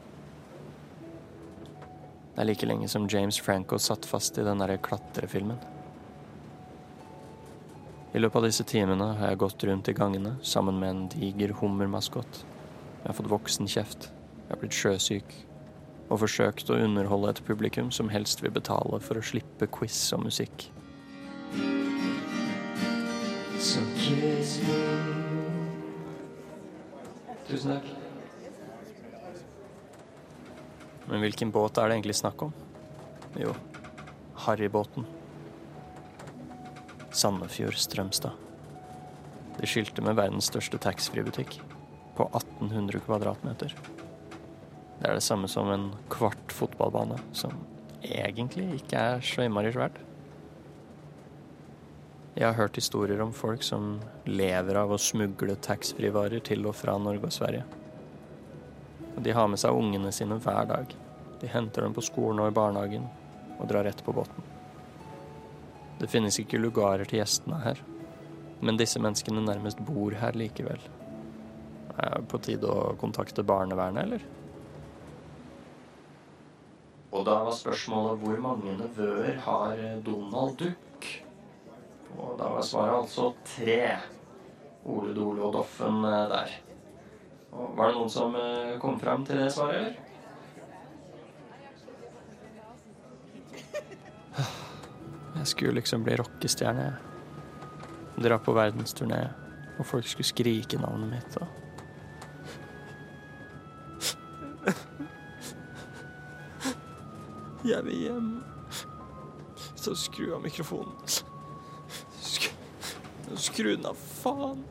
Det 2.33 2.41
er 2.41 2.49
like 2.49 2.73
lenge 2.73 2.89
som 2.89 3.05
James 3.13 3.37
Franco 3.45 3.77
satt 3.77 4.09
fast 4.09 4.41
i 4.41 4.49
den 4.49 4.65
derre 4.65 4.81
klatrefilmen. 4.81 5.74
I 8.15 8.21
løpet 8.23 8.39
av 8.39 8.45
disse 8.47 8.63
timene 8.63 9.09
har 9.19 9.33
jeg 9.33 9.41
gått 9.43 9.65
rundt 9.67 9.89
i 9.91 9.93
gangene 9.99 10.37
sammen 10.47 10.77
med 10.79 10.91
en 10.93 11.07
diger 11.11 11.51
hummermaskot. 11.59 12.45
Jeg 13.01 13.09
har 13.09 13.17
fått 13.19 13.31
voksenkjeft, 13.33 14.07
jeg 14.45 14.53
har 14.53 14.61
blitt 14.61 14.77
sjøsyk, 14.79 15.35
og 16.07 16.21
forsøkt 16.23 16.71
å 16.71 16.79
underholde 16.79 17.33
et 17.35 17.41
publikum 17.49 17.91
som 17.91 18.13
helst 18.15 18.45
vil 18.45 18.55
betale 18.55 19.01
for 19.03 19.19
å 19.19 19.25
slippe 19.27 19.67
quiz 19.67 19.99
og 20.15 20.29
musikk. 20.29 20.69
So 23.59 23.83
kiss 23.99 24.61
me. 24.69 24.79
Tusen 27.49 27.75
takk. 27.75 27.91
Men 31.11 31.27
hvilken 31.27 31.51
båt 31.51 31.83
er 31.83 31.91
det 31.91 31.99
egentlig 31.99 32.21
snakk 32.23 32.47
om? 32.47 32.55
Jo, 33.43 33.59
Harrybåten. 34.47 35.24
Sandefjord 37.15 37.77
Strømstad. 37.79 38.33
Det 39.55 39.69
skilte 39.71 40.03
med 40.03 40.17
verdens 40.19 40.49
største 40.51 40.81
taxfree-butikk, 40.83 41.61
på 42.19 42.25
1800 42.27 43.05
kvadratmeter. 43.07 43.75
Det 44.99 45.07
er 45.07 45.15
det 45.15 45.23
samme 45.23 45.47
som 45.51 45.71
en 45.71 45.85
kvart 46.11 46.51
fotballbane, 46.55 47.21
som 47.33 47.55
egentlig 48.03 48.81
ikke 48.81 48.99
er 48.99 49.23
så 49.23 49.45
innmari 49.47 49.71
svært. 49.75 50.01
Jeg 52.35 52.49
har 52.49 52.59
hørt 52.59 52.81
historier 52.83 53.23
om 53.23 53.31
folk 53.35 53.63
som 53.63 54.01
lever 54.27 54.81
av 54.81 54.91
å 54.91 54.99
smugle 54.99 55.55
taxfree-varer 55.63 56.43
til 56.43 56.67
og 56.67 56.75
fra 56.75 56.97
Norge 56.99 57.31
og 57.31 57.37
Sverige. 57.37 57.63
Og 59.15 59.23
de 59.23 59.37
har 59.39 59.47
med 59.51 59.63
seg 59.63 59.79
ungene 59.79 60.11
sine 60.11 60.41
hver 60.43 60.67
dag. 60.67 60.99
De 61.39 61.53
henter 61.55 61.87
dem 61.87 61.95
på 61.95 62.03
skolen 62.03 62.43
og 62.43 62.51
i 62.51 62.59
barnehagen, 62.59 63.07
og 63.61 63.71
drar 63.71 63.87
rett 63.87 64.03
på 64.03 64.17
båten. 64.19 64.54
Det 66.05 66.11
finnes 66.13 66.37
ikke 66.37 66.59
lugarer 66.61 67.09
til 67.09 67.23
gjestene 67.23 67.63
her, 67.63 67.79
men 68.61 68.77
disse 68.77 69.01
menneskene 69.01 69.41
nærmest 69.41 69.79
bor 69.89 70.13
her 70.21 70.37
likevel. 70.37 70.83
Er 71.95 72.19
det 72.19 72.27
på 72.29 72.41
tide 72.45 72.69
å 72.69 72.91
kontakte 73.01 73.41
barnevernet, 73.47 74.05
eller? 74.05 74.27
Og 77.15 77.25
da 77.25 77.39
var 77.47 77.57
spørsmålet 77.57 78.21
hvor 78.21 78.45
mange 78.45 78.77
nevøer 78.83 79.41
har 79.47 79.81
Donald 80.05 80.59
Duck? 80.61 81.09
Og 82.19 82.37
da 82.37 82.53
var 82.53 82.69
svaret 82.69 82.99
altså 82.99 83.31
tre. 83.49 83.81
Ole 84.85 85.17
Dole 85.17 85.41
og 85.49 85.57
Doffen 85.57 86.05
eh, 86.05 86.25
der. 86.35 86.57
Og 87.55 87.79
var 87.79 87.89
det 87.89 87.97
noen 87.97 88.13
som 88.13 88.37
eh, 88.37 88.77
kom 88.83 89.01
fram 89.01 89.25
til 89.25 89.41
det 89.41 89.49
svaret, 89.57 89.81
eller? 89.81 90.04
Jeg 95.45 95.49
skulle 95.51 95.77
liksom 95.77 96.01
bli 96.07 96.15
rockestjerne. 96.17 96.87
Dra 98.17 98.39
på 98.41 98.53
verdensturné, 98.57 99.29
og 99.77 99.85
folk 99.85 100.07
skulle 100.09 100.25
skrike 100.25 100.79
navnet 100.81 101.11
mitt. 101.11 101.37
Og... 101.37 101.49
Jeg 107.69 107.85
vil 107.85 107.99
hjem. 108.07 108.31
Så 109.77 109.93
skru 110.07 110.33
av 110.33 110.41
mikrofonen. 110.49 110.97
Skru, 112.25 112.49
skru 113.37 113.75
den 113.75 113.85
av, 113.93 114.01
faen. 114.25 114.65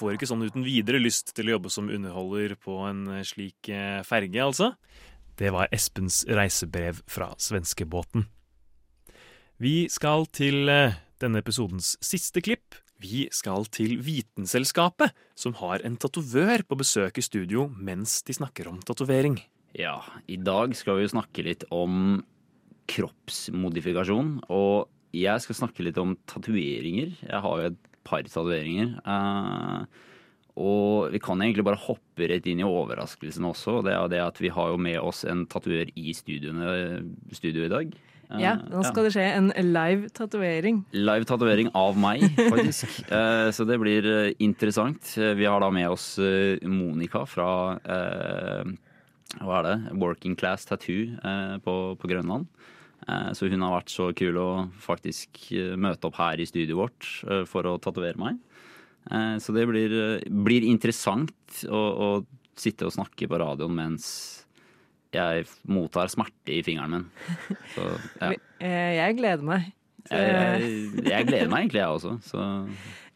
Får 0.00 0.16
ikke 0.16 0.30
sånn 0.30 0.46
uten 0.48 0.64
videre 0.66 1.00
lyst 1.02 1.34
til 1.36 1.50
å 1.50 1.58
jobbe 1.58 1.72
som 1.72 1.92
underholder 1.92 2.56
på 2.60 2.80
en 2.88 3.06
slik 3.26 3.70
eh, 3.72 4.00
ferge, 4.08 4.40
altså. 4.42 4.72
Det 5.40 5.52
var 5.54 5.70
Espens 5.72 6.22
reisebrev 6.28 7.00
fra 7.08 7.30
svenskebåten. 7.40 8.26
Vi 9.60 9.90
skal 9.92 10.26
til 10.32 10.68
eh, 10.72 10.98
denne 11.20 11.40
episodens 11.44 11.94
siste 12.04 12.42
klipp. 12.44 12.78
Vi 13.00 13.26
skal 13.32 13.64
til 13.72 13.98
Vitenselskapet, 14.04 15.14
som 15.36 15.54
har 15.60 15.80
en 15.84 15.96
tatovør 16.00 16.66
på 16.68 16.76
besøk 16.80 17.20
i 17.20 17.24
studio 17.24 17.66
mens 17.72 18.18
de 18.28 18.36
snakker 18.36 18.68
om 18.68 18.80
tatovering. 18.84 19.38
Ja, 19.76 20.00
i 20.28 20.36
dag 20.36 20.74
skal 20.76 20.98
vi 21.00 21.08
snakke 21.08 21.44
litt 21.46 21.64
om 21.72 22.20
kroppsmodifikasjon. 22.90 24.40
Og 24.52 24.90
jeg 25.16 25.44
skal 25.44 25.58
snakke 25.62 25.86
litt 25.86 26.00
om 26.00 26.16
tatoveringer. 26.28 27.14
Jeg 27.24 27.44
har 27.46 27.62
jo 27.62 27.70
et 27.70 27.89
par 28.06 28.22
tatoveringer. 28.26 28.94
Uh, 29.06 29.84
og 30.60 31.12
vi 31.14 31.20
kan 31.22 31.40
egentlig 31.40 31.64
bare 31.64 31.80
hoppe 31.80 32.26
rett 32.28 32.46
inn 32.50 32.60
i 32.60 32.66
overraskelsen 32.66 33.46
også. 33.48 33.78
Det 33.86 33.94
er 33.94 34.08
det 34.12 34.20
at 34.24 34.40
vi 34.42 34.50
har 34.52 34.72
jo 34.72 34.80
med 34.82 34.98
oss 35.00 35.22
en 35.24 35.46
tatover 35.48 35.88
i 35.96 36.12
studioene, 36.16 37.04
studio 37.32 37.64
i 37.64 37.70
dag. 37.72 37.94
Eh, 38.30 38.42
Ja, 38.42 38.56
nå 38.68 38.82
skal 38.84 39.06
det 39.06 39.14
skje 39.14 39.24
en 39.38 39.48
live 39.72 40.10
tatovering. 40.14 40.82
Live 40.92 41.24
tatovering 41.30 41.70
av 41.74 41.96
meg, 41.98 42.26
faktisk. 42.52 43.00
Eh, 43.08 43.48
så 43.56 43.64
det 43.66 43.78
blir 43.80 44.10
interessant. 44.42 45.14
Vi 45.16 45.48
har 45.48 45.62
da 45.64 45.70
med 45.74 45.88
oss 45.94 46.12
Monica 46.66 47.24
fra 47.30 47.48
hva 49.40 49.60
er 49.60 49.66
det? 49.70 49.76
Working 50.02 50.34
Class 50.36 50.66
Tattoo 50.66 51.14
på, 51.64 51.74
på 51.96 52.10
Grønland. 52.10 52.50
Eh, 53.08 53.30
Så 53.36 53.48
hun 53.48 53.62
har 53.64 53.78
vært 53.78 53.92
så 53.92 54.10
kul 54.16 54.36
å 54.40 54.50
faktisk 54.80 55.46
eh, 55.56 55.74
møte 55.80 56.10
opp 56.10 56.18
her 56.20 56.40
i 56.40 56.48
studioet 56.48 56.78
vårt 56.78 57.08
eh, 57.28 57.44
for 57.48 57.68
å 57.68 57.78
tatovere 57.82 58.20
meg. 58.20 58.40
Så 59.40 59.54
det 59.56 59.62
blir, 59.64 59.92
blir 60.44 60.64
interessant 60.68 61.62
å, 61.64 61.78
å 61.80 62.08
sitte 62.60 62.84
og 62.84 62.92
snakke 62.92 63.24
på 63.32 63.38
radioen 63.40 63.72
mens 63.72 64.04
jeg 65.16 65.46
mottar 65.72 66.12
smerte 66.12 66.52
i 66.52 66.58
fingeren 66.62 66.92
min. 66.92 67.06
Så, 67.72 67.86
ja. 68.20 68.28
Jeg 69.00 69.16
gleder 69.18 69.46
meg. 69.48 69.70
Jeg, 70.12 70.28
jeg, 70.28 71.08
jeg 71.08 71.28
gleder 71.30 71.48
meg 71.48 71.64
egentlig, 71.64 71.80
jeg 71.80 71.96
også. 71.96 72.12
Så 72.28 72.44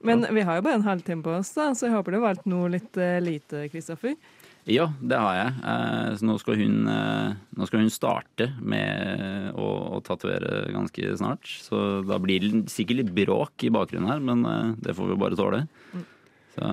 Men 0.09 0.25
vi 0.35 0.47
har 0.49 0.57
jo 0.59 0.65
bare 0.65 0.81
en 0.81 0.89
halvtime 0.89 1.23
på 1.29 1.37
oss, 1.37 1.53
da, 1.53 1.69
så 1.77 1.91
jeg 1.91 1.95
håper 1.99 2.17
du 2.17 2.19
har 2.23 2.27
valgt 2.31 2.49
noe 2.49 2.73
litt 2.79 2.99
lite, 3.29 3.67
Kristoffer. 3.69 4.17
Ja, 4.65 4.87
det 4.97 5.19
har 5.21 5.35
jeg. 5.37 5.53
Eh, 5.61 6.15
Så 6.17 6.25
nå 6.25 6.39
skal 6.41 6.57
hun, 6.57 6.89
eh, 6.89 7.37
nå 7.57 7.67
skal 7.69 7.83
hun 7.85 7.93
starte 7.93 8.49
med 8.65 9.53
å, 9.61 9.69
å 9.97 10.01
tatovere 10.05 10.73
ganske 10.73 11.17
snart. 11.21 11.45
Så 11.67 12.01
da 12.09 12.17
blir 12.23 12.41
det 12.41 12.73
sikkert 12.73 13.03
litt 13.03 13.13
bråk 13.13 13.67
i 13.67 13.73
bakgrunnen 13.75 14.09
her, 14.09 14.23
men 14.25 14.45
eh, 14.49 14.75
det 14.81 14.97
får 14.97 15.13
vi 15.13 15.21
bare 15.21 15.37
tåle. 15.41 15.65
Mm. 15.93 16.05
Så 16.55 16.71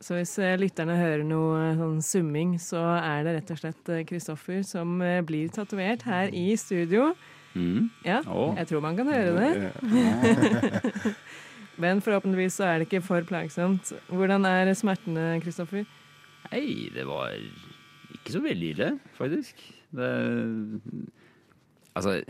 Så 0.00 0.16
hvis 0.16 0.32
lytterne 0.60 0.96
hører 0.96 1.24
noe 1.28 1.74
sånn 1.76 1.98
summing, 2.04 2.54
så 2.60 2.80
er 2.98 3.24
det 3.24 3.34
rett 3.36 3.50
og 3.52 3.58
slett 3.60 3.90
Kristoffer 4.08 4.62
som 4.64 4.98
blir 5.28 5.50
tatovert 5.52 6.04
her 6.08 6.32
i 6.32 6.56
studio. 6.56 7.14
mm. 7.54 7.90
Ja, 8.04 8.22
oh. 8.28 8.54
jeg 8.56 8.68
tror 8.68 8.80
man 8.80 8.96
kan 8.96 9.08
høre 9.12 9.36
det. 9.36 11.14
Men 11.80 12.00
forhåpentligvis 12.04 12.56
så 12.60 12.64
er 12.68 12.80
det 12.80 12.88
ikke 12.88 13.04
for 13.04 13.24
plagsomt. 13.28 13.92
Hvordan 14.08 14.44
er 14.48 14.72
smertene, 14.76 15.40
Kristoffer? 15.44 15.84
Nei, 16.50 16.90
det 16.94 17.06
var 17.08 17.34
ikke 18.14 18.34
så 18.34 18.42
veldig 18.44 18.74
ille, 18.74 18.92
faktisk. 19.18 19.64
Det 19.96 20.12
Altså, 21.90 22.20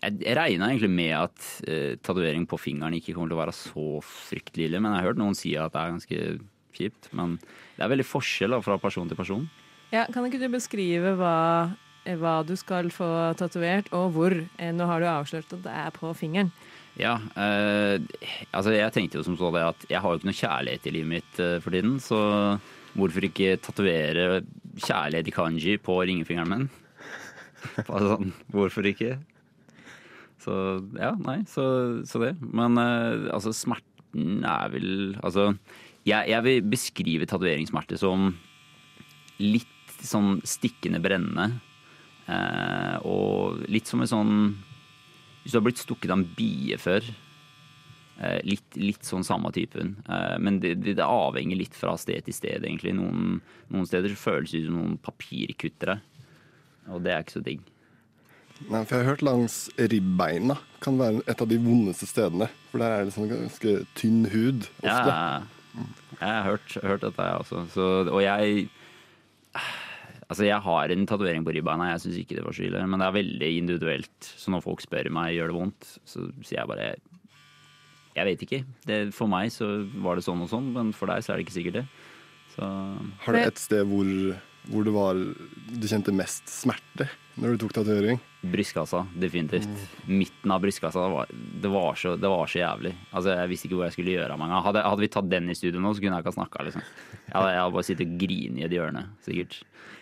jeg, 0.00 0.14
jeg 0.24 0.32
regna 0.38 0.70
egentlig 0.70 0.88
med 0.90 1.10
at 1.12 1.48
eh, 1.68 1.98
tatovering 2.00 2.46
på 2.48 2.56
fingeren 2.56 2.94
ikke 2.96 3.12
kommer 3.12 3.28
til 3.28 3.36
å 3.36 3.42
være 3.42 3.52
så 3.52 3.84
fryktelig 4.00 4.70
ille, 4.70 4.80
men 4.80 4.94
jeg 4.94 5.02
har 5.02 5.10
hørt 5.10 5.20
noen 5.20 5.36
si 5.36 5.52
at 5.60 5.74
det 5.74 5.82
er 5.82 5.92
ganske 5.92 6.20
kjipt. 6.78 7.10
Men 7.12 7.34
det 7.36 7.84
er 7.84 7.92
veldig 7.92 8.06
forskjell 8.08 8.56
da, 8.56 8.62
fra 8.64 8.78
person 8.80 9.10
til 9.10 9.20
person. 9.20 9.44
Ja, 9.92 10.06
kan 10.08 10.24
ikke 10.24 10.40
du 10.40 10.48
beskrive 10.48 11.12
hva 11.20 11.36
hva 12.16 12.40
du 12.48 12.54
skal 12.56 12.88
få 12.94 13.06
tatovert, 13.36 13.90
og 13.92 14.14
hvor. 14.16 14.34
Eh, 14.58 14.72
Nå 14.72 14.86
har 14.88 15.02
du 15.02 15.08
avslørt 15.10 15.52
at 15.52 15.64
det 15.66 15.74
er 15.82 15.90
på 15.94 16.12
fingeren. 16.16 16.52
Ja, 16.98 17.18
eh, 17.38 18.00
altså 18.50 18.72
jeg 18.74 18.92
tenkte 18.92 19.20
jo 19.20 19.24
som 19.26 19.36
så 19.38 19.52
det 19.54 19.62
at 19.62 19.84
jeg 19.88 20.00
har 20.00 20.10
jo 20.10 20.20
ikke 20.20 20.30
noe 20.30 20.40
kjærlighet 20.40 20.88
i 20.88 20.94
livet 20.96 21.12
mitt 21.12 21.40
eh, 21.42 21.58
for 21.62 21.76
tiden, 21.76 21.98
så 22.02 22.20
hvorfor 22.96 23.26
ikke 23.26 23.58
tatovere 23.62 24.42
kjærlighet 24.80 25.28
i 25.30 25.34
kanji 25.34 25.76
på 25.82 25.98
ringefingeren 26.08 26.50
min? 26.52 26.70
Bare 27.88 28.14
sånn, 28.14 28.32
hvorfor 28.52 28.88
ikke? 28.90 29.18
Så 30.40 30.54
ja, 30.96 31.12
nei, 31.20 31.42
så, 31.50 31.64
så 32.08 32.22
det. 32.22 32.34
Men 32.40 32.78
eh, 32.80 33.28
altså 33.34 33.52
smerten 33.56 34.44
er 34.46 34.70
vel 34.72 34.92
Altså, 35.20 35.50
jeg, 36.08 36.30
jeg 36.32 36.46
vil 36.46 36.70
beskrive 36.72 37.28
tatoveringssmerte 37.28 37.98
som 38.00 38.30
litt 39.40 40.00
sånn 40.00 40.38
stikkende 40.48 41.02
brennende. 41.04 41.60
Eh, 42.30 42.96
og 43.04 43.60
litt 43.68 43.90
som 43.90 44.00
en 44.04 44.10
sånn 44.10 44.34
Hvis 45.42 45.54
du 45.54 45.58
har 45.58 45.64
blitt 45.66 45.80
stukket 45.82 46.12
av 46.12 46.20
en 46.20 46.28
bie 46.36 46.78
før. 46.80 47.04
Eh, 48.20 48.40
litt, 48.44 48.76
litt 48.76 49.06
sånn 49.06 49.24
samme 49.24 49.48
typen. 49.56 49.94
Eh, 50.04 50.36
men 50.44 50.58
det, 50.60 50.74
det, 50.84 50.98
det 50.98 51.06
avhenger 51.06 51.56
litt 51.56 51.76
fra 51.76 51.94
sted 51.96 52.26
til 52.26 52.36
sted, 52.36 52.66
egentlig. 52.68 52.92
Noen, 52.98 53.38
noen 53.72 53.86
steder 53.88 54.12
føles 54.18 54.52
det 54.52 54.66
som 54.66 54.76
noen 54.76 54.98
papirkuttere. 55.00 56.00
Og 56.92 57.00
det 57.06 57.14
er 57.14 57.24
ikke 57.24 57.38
så 57.38 57.44
digg. 57.46 57.62
Nei, 58.68 58.82
for 58.84 58.92
jeg 58.92 59.06
har 59.06 59.14
hørt 59.14 59.24
langs 59.24 59.54
ribbeina 59.78 60.58
kan 60.84 60.98
være 61.00 61.22
et 61.32 61.40
av 61.40 61.48
de 61.48 61.56
vondeste 61.64 62.08
stedene. 62.10 62.50
For 62.68 62.82
der 62.82 62.98
er 62.98 63.06
det 63.08 63.14
sånn 63.14 63.30
ganske 63.30 63.76
tynn 63.96 64.26
hud 64.34 64.66
ofte. 64.82 65.14
Ja, 65.14 65.78
jeg 66.18 66.26
har 66.28 66.44
hørt, 66.44 66.74
hørt 66.84 67.06
dette, 67.06 67.24
jeg 67.30 67.44
også. 67.46 67.64
Så, 67.72 67.86
og 68.10 68.20
jeg 68.24 68.66
Altså, 70.30 70.44
jeg 70.46 70.62
har 70.62 70.92
en 70.92 71.08
tatovering 71.10 71.42
på 71.42 71.56
ribbeina, 71.56 71.88
jeg 71.90 72.02
syns 72.04 72.18
ikke 72.20 72.36
det 72.38 72.44
var 72.46 72.54
så 72.54 72.62
ille. 72.68 72.84
Men 72.86 73.00
det 73.02 73.06
er 73.08 73.16
veldig 73.16 73.48
individuelt. 73.64 74.28
Så 74.38 74.52
når 74.54 74.62
folk 74.62 74.84
spør 74.84 75.08
meg 75.10 75.32
gjør 75.34 75.50
det 75.50 75.56
vondt, 75.56 75.88
så 76.06 76.28
sier 76.44 76.60
jeg 76.60 76.70
bare 76.70 76.92
jeg 78.16 78.26
vet 78.26 78.44
ikke. 78.46 78.60
Det, 78.86 79.00
for 79.14 79.30
meg 79.30 79.52
så 79.54 79.68
var 80.02 80.18
det 80.18 80.26
sånn 80.26 80.42
og 80.44 80.50
sånn, 80.50 80.70
men 80.74 80.94
for 80.96 81.10
deg 81.10 81.22
så 81.22 81.32
er 81.32 81.40
det 81.40 81.46
ikke 81.46 81.58
sikkert 81.58 81.80
det. 81.80 81.86
Så 82.56 82.66
Har 83.24 83.36
du 83.36 83.40
et 83.40 83.60
sted 83.62 83.86
hvor, 83.86 84.08
hvor 84.70 84.86
det 84.86 84.92
var, 84.94 85.18
du 85.18 85.86
kjente 85.90 86.14
mest 86.14 86.50
smerte 86.50 87.08
når 87.40 87.54
du 87.54 87.62
tok 87.62 87.72
tatovering? 87.78 88.20
Brystkassa, 88.40 89.02
definitivt. 89.20 89.68
Midten 90.08 90.52
av 90.52 90.60
brystkassa, 90.62 91.02
det 91.06 91.14
var, 91.14 91.30
det, 91.62 91.70
var 91.72 91.98
så, 91.98 92.14
det 92.20 92.30
var 92.32 92.50
så 92.50 92.60
jævlig. 92.60 92.92
Altså, 93.10 93.34
Jeg 93.36 93.50
visste 93.52 93.68
ikke 93.68 93.78
hvor 93.78 93.86
jeg 93.86 93.96
skulle 93.96 94.14
gjøre 94.16 94.34
av 94.34 94.40
meg. 94.40 94.52
Hadde, 94.66 94.82
hadde 94.84 95.04
vi 95.04 95.10
tatt 95.12 95.30
den 95.30 95.48
i 95.52 95.56
studio 95.56 95.82
nå, 95.82 95.94
så 95.94 96.02
kunne 96.04 96.18
jeg 96.18 96.24
ikke 96.24 96.32
ha 96.32 96.38
snakka. 96.38 96.66
Liksom. 96.68 96.84
Jeg 97.14 97.34
hadde, 97.36 97.54
jeg 97.54 97.62
hadde 97.62 97.76
bare 97.76 97.88
sittet 97.88 98.06
og 98.06 98.20
grinet 98.24 98.60
i 98.60 98.66
et 98.66 98.76
hjørne, 98.76 99.04
sikkert. 99.26 99.56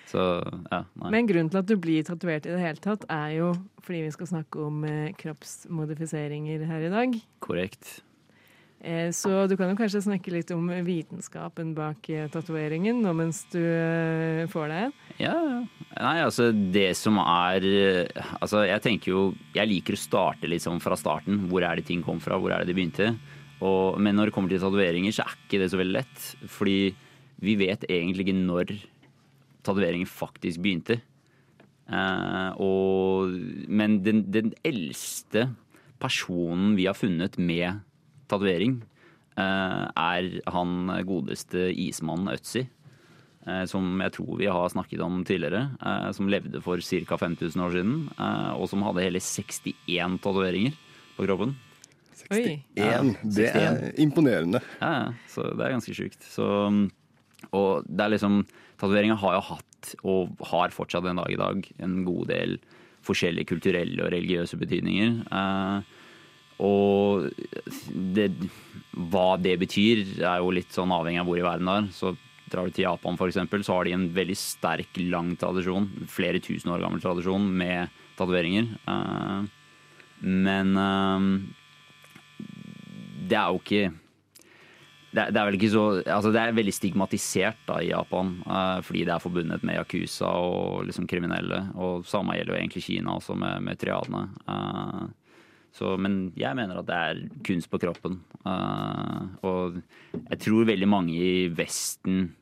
Så, 0.09 0.25
ja, 0.73 0.83
nei. 1.03 1.13
Men 1.13 1.29
grunnen 1.29 1.53
til 1.53 1.61
at 1.61 1.69
du 1.69 1.77
blir 1.81 2.07
tatovert 2.09 2.49
i 2.49 2.55
det 2.55 2.63
hele 2.63 2.83
tatt, 2.85 3.05
er 3.13 3.35
jo 3.37 3.53
fordi 3.85 4.03
vi 4.07 4.13
skal 4.15 4.31
snakke 4.31 4.65
om 4.65 4.85
eh, 4.89 5.15
kroppsmodifiseringer 5.21 6.65
her 6.69 6.87
i 6.89 6.93
dag. 6.93 7.19
Korrekt. 7.45 7.99
Eh, 8.81 9.11
så 9.11 9.49
du 9.51 9.57
kan 9.59 9.73
jo 9.73 9.79
kanskje 9.79 10.05
snakke 10.05 10.31
litt 10.31 10.53
om 10.55 10.69
vitenskapen 10.87 11.73
bak 11.75 12.09
eh, 12.15 12.29
tatoveringen 12.31 13.01
nå 13.03 13.11
mens 13.19 13.41
du 13.51 13.59
eh, 13.59 14.45
får 14.53 14.71
deg 14.71 14.85
en. 14.85 14.95
Ja. 15.19 15.35
Nei, 15.99 16.15
altså 16.23 16.53
det 16.53 16.93
som 16.95 17.17
er 17.19 17.65
Altså 18.39 18.61
jeg 18.69 18.83
tenker 18.85 19.11
jo 19.11 19.23
Jeg 19.57 19.67
liker 19.67 19.97
å 19.97 19.99
starte 19.99 20.47
litt 20.47 20.61
liksom 20.61 20.79
fra 20.85 20.95
starten. 21.01 21.49
Hvor 21.51 21.67
er 21.67 21.81
det 21.81 21.89
ting 21.89 22.05
kom 22.07 22.23
fra? 22.23 22.39
Hvor 22.39 22.55
er 22.55 22.63
det 22.63 22.71
det 22.71 22.79
begynte? 22.79 23.11
Og, 23.59 23.99
men 23.99 24.15
når 24.15 24.31
det 24.31 24.37
kommer 24.37 24.53
til 24.53 24.63
tatoveringer, 24.63 25.17
så 25.17 25.25
er 25.25 25.35
ikke 25.35 25.59
det 25.65 25.73
så 25.73 25.81
veldig 25.81 25.97
lett. 25.97 26.29
Fordi 26.47 26.79
vi 27.43 27.57
vet 27.59 27.87
egentlig 27.91 28.29
ikke 28.29 28.39
når 28.39 28.75
tatoveringen 29.67 30.07
faktisk 30.07 30.63
begynte. 30.63 31.01
Uh, 31.89 32.53
og, 32.61 33.35
men 33.67 33.99
den, 34.05 34.23
den 34.31 34.53
eldste 34.67 35.49
personen 35.99 36.77
vi 36.79 36.87
har 36.87 36.95
funnet 36.95 37.39
med 37.41 37.81
tatovering, 38.29 38.83
eh, 39.37 39.85
er 39.97 40.41
han 40.53 41.05
godeste 41.07 41.69
ismannen 41.75 42.33
Øtzi. 42.35 42.67
eh, 43.47 43.65
Som 43.67 43.99
jeg 44.01 44.13
tror 44.13 44.37
vi 44.39 44.47
har 44.47 44.69
snakket 44.69 45.01
om 45.01 45.25
tidligere. 45.25 45.71
eh, 45.85 46.11
Som 46.13 46.29
levde 46.29 46.61
for 46.63 46.77
ca. 46.81 47.17
5000 47.17 47.57
år 47.63 47.71
siden. 47.73 48.09
eh, 48.19 48.53
Og 48.61 48.69
som 48.69 48.83
hadde 48.83 49.03
hele 49.03 49.19
61 49.21 50.19
tatoveringer 50.21 50.73
på 51.17 51.27
kroppen. 51.27 51.57
61. 52.31 52.65
Ja, 52.77 53.03
Det 53.23 53.49
er 53.55 53.93
imponerende. 53.97 54.61
Ja, 54.83 54.91
ja, 55.05 55.13
så 55.29 55.55
det 55.57 55.65
er 55.65 55.73
ganske 55.79 55.95
sjukt. 55.95 56.21
Så, 56.23 56.91
og 57.53 57.85
det 57.87 58.01
er 58.05 58.11
liksom 58.17 58.45
Tatoveringa 58.79 59.17
har 59.19 59.35
jo 59.35 59.41
hatt, 59.41 59.95
og 60.05 60.37
har 60.53 60.69
fortsatt 60.71 61.05
en 61.09 61.17
dag 61.17 61.31
i 61.33 61.37
dag, 61.37 61.65
en 61.81 62.05
god 62.05 62.29
del 62.29 62.59
forskjellige 63.03 63.47
kulturelle 63.47 64.05
og 64.05 64.13
religiøse 64.13 64.59
betydninger. 64.59 65.17
Eh, 65.33 65.83
og 66.59 67.29
det, 68.15 68.31
hva 68.93 69.37
det 69.41 69.55
betyr, 69.61 70.03
er 70.19 70.41
jo 70.43 70.55
litt 70.55 70.75
sånn 70.75 70.93
avhengig 70.95 71.23
av 71.23 71.29
hvor 71.29 71.39
i 71.39 71.47
verden 71.47 71.71
det 71.71 71.77
er. 71.83 71.93
Så 71.95 72.15
drar 72.49 72.67
du 72.67 72.75
til 72.75 72.87
Japan 72.87 73.19
eksempel, 73.29 73.63
så 73.65 73.77
har 73.77 73.87
de 73.87 73.95
en 73.95 74.09
veldig 74.15 74.37
sterk, 74.39 74.99
lang 75.13 75.35
tradisjon, 75.39 75.89
flere 76.11 76.41
tusen 76.43 76.73
år 76.73 76.83
gammel 76.83 77.03
tradisjon 77.05 77.47
med 77.61 77.95
tatoveringer. 78.19 78.75
Eh, 78.89 79.41
men 80.27 80.77
eh, 80.83 81.31
det 83.29 83.39
er 83.39 83.49
jo 83.53 83.63
ikke 83.63 83.89
det 85.09 85.23
er, 85.23 85.31
det 85.33 85.41
er 85.41 85.47
vel 85.49 85.57
ikke 85.57 85.71
så 85.73 85.83
Altså, 86.03 86.31
det 86.35 86.41
er 86.43 86.57
veldig 86.57 86.73
stigmatisert 86.77 87.63
da 87.69 87.79
i 87.81 87.89
Japan, 87.93 88.35
eh, 88.45 88.81
fordi 88.85 89.07
det 89.09 89.15
er 89.15 89.23
forbundet 89.25 89.65
med 89.65 89.79
yakuza 89.79 90.29
og 90.29 90.85
liksom 90.89 91.09
kriminelle. 91.09 91.63
Og 91.81 92.05
samme 92.09 92.37
gjelder 92.37 92.57
jo 92.57 92.61
egentlig 92.61 92.85
Kina 92.85 93.17
også, 93.17 93.39
med, 93.39 93.63
med 93.65 93.81
triadene. 93.81 94.27
Så, 95.79 95.95
men 96.01 96.33
jeg 96.39 96.57
mener 96.59 96.81
at 96.81 96.89
det 96.89 96.99
er 96.99 97.21
kunst 97.47 97.71
på 97.71 97.79
kroppen. 97.83 98.19
Uh, 98.43 99.31
og 99.47 99.79
jeg 100.25 100.41
tror 100.43 100.67
veldig 100.67 100.89
mange 100.91 101.15
i 101.15 101.47
Vesten 101.55 102.33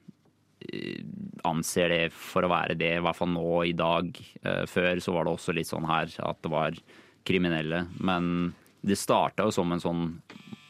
eh, 0.64 1.02
anser 1.44 1.92
det 1.92 2.02
for 2.16 2.46
å 2.46 2.52
være 2.52 2.78
det, 2.80 2.94
i 2.96 3.04
hvert 3.04 3.18
fall 3.18 3.34
nå 3.34 3.50
i 3.68 3.74
dag. 3.76 4.08
Uh, 4.40 4.64
før 4.70 5.02
så 5.04 5.16
var 5.16 5.26
det 5.26 5.36
også 5.36 5.56
litt 5.56 5.68
sånn 5.68 5.88
her 5.88 6.08
at 6.24 6.40
det 6.44 6.54
var 6.54 6.80
kriminelle. 7.28 7.84
Men 8.00 8.54
det 8.86 8.96
starta 9.00 9.48
jo 9.48 9.54
som 9.54 9.74
en 9.74 9.84
sånn 9.84 10.04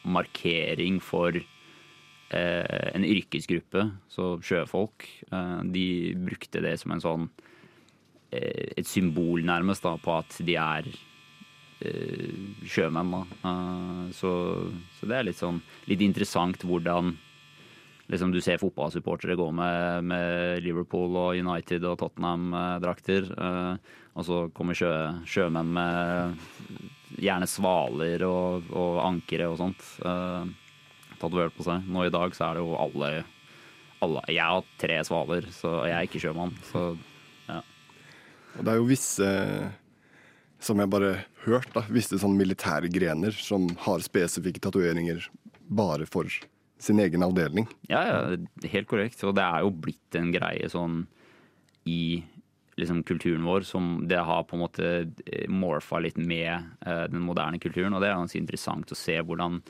markering 0.07 0.99
for 1.03 1.39
uh, 1.39 2.87
en 2.91 3.07
yrkesgruppe, 3.07 3.91
så 4.11 4.37
sjøfolk. 4.43 5.07
De 5.71 5.89
brukte 6.19 6.65
det 6.65 6.79
som 6.83 6.97
en 6.97 7.05
sånn 7.05 7.35
et 8.37 8.89
symbol 8.91 9.45
nærmest 9.47 9.85
da, 9.87 9.93
på 10.03 10.11
at 10.19 10.35
de 10.45 10.57
er 10.59 10.89
sjømenn. 11.81 13.13
Da. 13.13 13.23
Eh, 13.51 14.03
så, 14.17 14.33
så 14.99 15.09
det 15.09 15.19
er 15.19 15.29
litt 15.29 15.41
sånn 15.41 15.61
litt 15.91 16.05
interessant 16.05 16.65
hvordan 16.65 17.15
liksom 18.07 18.31
du 18.31 18.41
ser 18.41 18.61
fotballsupportere 18.63 19.35
gå 19.39 19.49
med, 19.55 20.07
med 20.07 20.63
Liverpool 20.63 21.17
og 21.19 21.39
United 21.41 21.85
og 21.89 21.99
Tottenham-drakter. 22.01 23.31
Eh, 23.35 23.95
og 24.17 24.29
så 24.29 24.43
kommer 24.57 24.79
sjø, 24.79 24.93
sjømenn 25.29 25.73
med 25.77 26.39
gjerne 27.21 27.49
svaler 27.51 28.25
og, 28.27 28.71
og 28.73 29.01
ankere 29.05 29.51
og 29.51 29.59
sånt. 29.61 29.83
Eh, 30.07 30.47
tatovert 31.21 31.57
på 31.57 31.67
seg. 31.67 31.87
Nå 31.91 32.07
i 32.07 32.15
dag 32.15 32.37
så 32.37 32.49
er 32.49 32.59
det 32.59 32.65
jo 32.65 32.77
alle, 32.79 33.11
alle 34.05 34.23
Jeg 34.31 34.45
har 34.45 34.71
tre 34.81 35.01
svaler, 35.09 35.51
så 35.55 35.81
jeg 35.89 35.97
er 35.99 36.09
ikke 36.09 36.23
sjømann. 36.23 36.55
Så 36.71 36.89
ja. 37.49 37.63
Og 38.57 38.63
det 38.65 38.73
er 38.73 38.81
jo 38.81 38.89
visse, 38.89 39.31
som 40.63 40.81
jeg 40.81 40.93
bare 40.93 41.17
hørt, 41.47 41.71
da, 41.75 41.85
visse 41.93 42.19
sånn 42.21 42.37
militære 42.39 42.91
grener 42.93 43.35
som 43.37 43.69
har 43.87 44.05
spesifikke 44.05 44.63
tatoveringer 44.63 45.29
bare 45.67 46.07
for 46.09 46.31
sin 46.83 47.01
egen 47.01 47.25
avdeling. 47.25 47.69
Ja, 47.89 48.03
ja, 48.07 48.71
helt 48.73 48.89
korrekt. 48.91 49.23
Og 49.25 49.35
det 49.39 49.45
er 49.45 49.65
jo 49.65 49.73
blitt 49.73 50.19
en 50.19 50.33
greie 50.35 50.69
sånn 50.71 51.05
i 51.89 52.23
liksom 52.77 53.01
kulturen 53.09 53.47
vår 53.47 53.65
som 53.65 54.05
det 54.09 54.21
har 54.21 54.45
på 54.45 54.57
en 54.57 54.65
måte 54.67 54.91
morfa 55.49 56.01
litt 56.05 56.19
med 56.21 56.53
eh, 56.85 57.05
den 57.09 57.23
moderne 57.25 57.61
kulturen. 57.63 57.95
Og 57.97 58.03
det 58.03 58.11
er 58.11 58.19
ganske 58.19 58.41
interessant 58.41 58.93
å 58.93 58.99
se 58.99 59.17
hvordan 59.17 59.63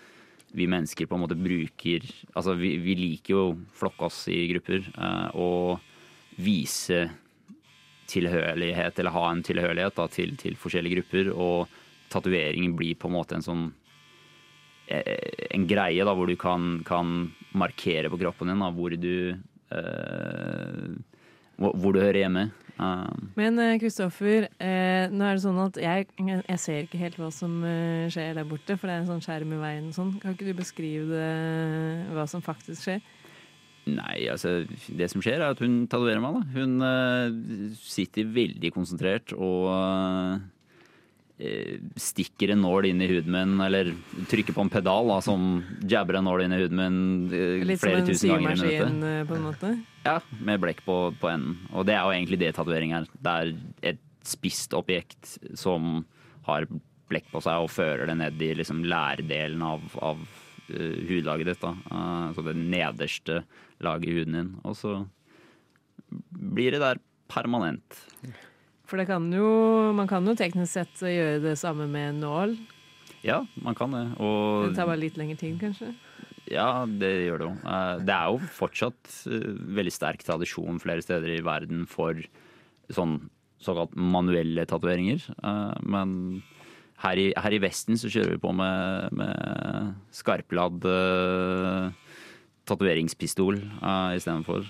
vi 0.57 0.67
mennesker 0.71 1.07
på 1.07 1.17
en 1.17 1.25
måte 1.25 1.37
bruker 1.39 2.05
Altså 2.39 2.55
vi, 2.59 2.77
vi 2.81 2.95
liker 2.97 3.35
jo 3.35 3.41
å 3.43 3.57
flokke 3.77 4.09
oss 4.09 4.25
i 4.33 4.47
grupper 4.51 4.83
eh, 4.91 5.39
og 5.39 6.43
vise 6.43 7.07
tilhørighet, 8.11 8.99
eller 8.99 9.15
ha 9.15 9.25
en 9.31 9.43
tilhørighet 9.47 9.99
da, 9.99 10.07
til, 10.13 10.37
til 10.41 10.59
forskjellige 10.61 11.01
grupper. 11.01 11.33
Og 11.35 11.75
tatoveringen 12.13 12.77
blir 12.79 12.99
på 12.99 13.11
en 13.11 13.17
måte 13.17 13.39
en 13.39 13.45
sånn 13.45 13.67
eh, 14.87 15.49
en 15.51 15.67
greie 15.69 16.07
da, 16.07 16.15
hvor 16.15 16.31
du 16.31 16.37
kan, 16.41 16.81
kan 16.87 17.29
markere 17.57 18.13
på 18.13 18.21
kroppen 18.23 18.53
din 18.53 18.65
da, 18.65 18.71
hvor 18.75 18.95
du 18.95 19.17
eh, 19.35 20.97
hvor, 21.57 21.93
du 21.95 22.01
hører 22.03 22.21
hjemme. 22.27 22.49
Uh. 22.77 23.09
Men 23.39 23.57
Kristoffer, 23.81 24.51
eh, 24.61 25.07
nå 25.09 25.25
er 25.25 25.39
det 25.39 25.45
sånn 25.47 25.61
at 25.63 25.79
jeg, 25.81 26.09
jeg 26.21 26.61
ser 26.61 26.83
ikke 26.85 27.01
helt 27.01 27.17
hva 27.21 27.31
som 27.33 27.63
eh, 27.65 28.05
skjer 28.13 28.37
der 28.37 28.49
borte, 28.49 28.77
for 28.77 28.89
det 28.89 28.97
er 28.97 29.05
en 29.05 29.09
sånn 29.15 29.25
skjerm 29.25 29.55
i 29.57 29.61
veien 29.63 29.89
og 29.89 29.97
sånn. 29.97 30.13
Kan 30.21 30.37
ikke 30.37 30.51
du 30.51 30.59
beskrive 30.59 31.09
det, 31.09 32.11
hva 32.13 32.27
som 32.29 32.45
faktisk 32.45 32.85
skjer? 32.85 33.01
Nei, 33.87 34.27
altså 34.33 34.65
Det 34.67 35.07
som 35.13 35.23
skjer, 35.23 35.39
er 35.39 35.55
at 35.55 35.63
hun 35.63 35.85
tatoverer 35.87 36.23
meg. 36.23 36.41
da. 36.41 36.59
Hun 36.59 36.83
uh, 36.83 37.73
sitter 37.79 38.27
veldig 38.35 38.73
konsentrert 38.75 39.35
og 39.37 39.69
uh, 39.71 40.41
stikker 42.01 42.55
en 42.55 42.63
nål 42.65 42.89
inn 42.91 43.05
i 43.05 43.09
huden 43.11 43.31
min, 43.35 43.55
eller 43.63 43.93
trykker 44.31 44.57
på 44.57 44.65
en 44.65 44.73
pedal 44.73 45.13
da, 45.13 45.21
som 45.23 45.61
jabber 45.87 46.19
en 46.19 46.27
nål 46.27 46.47
inn 46.47 46.57
i 46.57 46.61
huden 46.65 46.81
min 46.81 46.99
uh, 47.31 47.77
flere 47.79 48.03
tusen 48.09 48.33
ganger 48.33 48.43
i 48.43 48.57
minuttet. 48.57 48.73
symaskin, 48.73 49.07
eh, 49.13 49.23
på 49.29 49.37
en 49.37 49.47
måte. 49.47 49.73
Ja, 50.07 50.19
med 50.49 50.65
blekk 50.65 50.83
på, 50.87 50.99
på 51.21 51.31
enden. 51.31 51.61
Og 51.71 51.87
det 51.87 51.95
er 51.95 52.03
jo 52.03 52.17
egentlig 52.17 52.41
det 52.43 52.55
tatovering 52.57 52.97
er. 52.97 53.07
Det 53.15 53.37
er 53.37 53.55
et 53.93 54.03
spisst 54.27 54.75
objekt 54.75 55.37
som 55.55 56.01
har 56.49 56.67
blekk 57.07 57.31
på 57.31 57.43
seg 57.45 57.63
og 57.63 57.71
fører 57.71 58.09
det 58.11 58.19
ned 58.19 58.43
i 58.43 58.51
liksom 58.59 58.83
lærdelen 58.89 59.63
av, 59.63 59.85
av 60.03 60.19
hudlaget 60.69 61.53
ditt. 61.53 61.61
Da. 61.63 61.75
Uh, 61.91 62.29
altså 62.31 62.45
det 62.47 62.57
nederste 62.59 63.43
laget 63.85 64.09
i 64.09 64.17
huden 64.17 64.39
din. 64.39 64.51
Og 64.65 64.77
så 64.79 64.99
blir 66.33 66.75
det 66.77 66.83
der 66.83 67.01
permanent. 67.33 68.01
For 68.87 69.01
det 69.01 69.09
kan 69.09 69.27
jo, 69.35 69.47
man 69.99 70.07
kan 70.11 70.27
jo 70.27 70.37
teknisk 70.39 70.77
sett 70.77 71.03
gjøre 71.03 71.43
det 71.43 71.57
samme 71.59 71.89
med 71.91 72.13
en 72.13 72.21
nål. 72.23 72.57
Ja, 73.27 73.41
man 73.63 73.75
kan 73.75 73.91
det. 73.95 74.05
Og 74.23 74.69
Det 74.69 74.77
tar 74.79 74.87
bare 74.87 75.03
litt 75.03 75.17
lengre 75.19 75.39
tid, 75.41 75.57
kanskje. 75.59 75.91
Ja, 76.47 76.87
det 76.87 77.11
gjør 77.27 77.41
det 77.43 77.47
jo. 77.49 77.55
Eh, 77.67 77.95
Det 78.07 78.15
er 78.15 78.29
jo 78.31 78.51
fortsatt 78.55 79.17
eh, 79.27 79.49
veldig 79.79 79.95
sterk 79.95 80.23
tradisjon 80.23 80.79
flere 80.83 81.03
steder 81.03 81.33
i 81.35 81.43
verden 81.43 81.87
for 81.91 82.21
sånn 82.95 83.19
såkalt 83.59 83.97
manuelle 83.99 84.63
tatoveringer. 84.71 85.25
Eh, 85.43 85.75
Men 85.83 86.43
her 87.05 87.21
i, 87.21 87.29
her 87.37 87.53
i 87.57 87.61
Vesten 87.61 87.99
så 88.01 88.11
kjører 88.13 88.37
vi 88.37 88.43
på 88.43 88.53
med, 88.57 89.13
med 89.17 89.95
skarpladd 90.17 90.87
uh, 90.89 91.93
tatoveringspistol 92.69 93.61
uh, 93.83 94.17
istedenfor. 94.17 94.67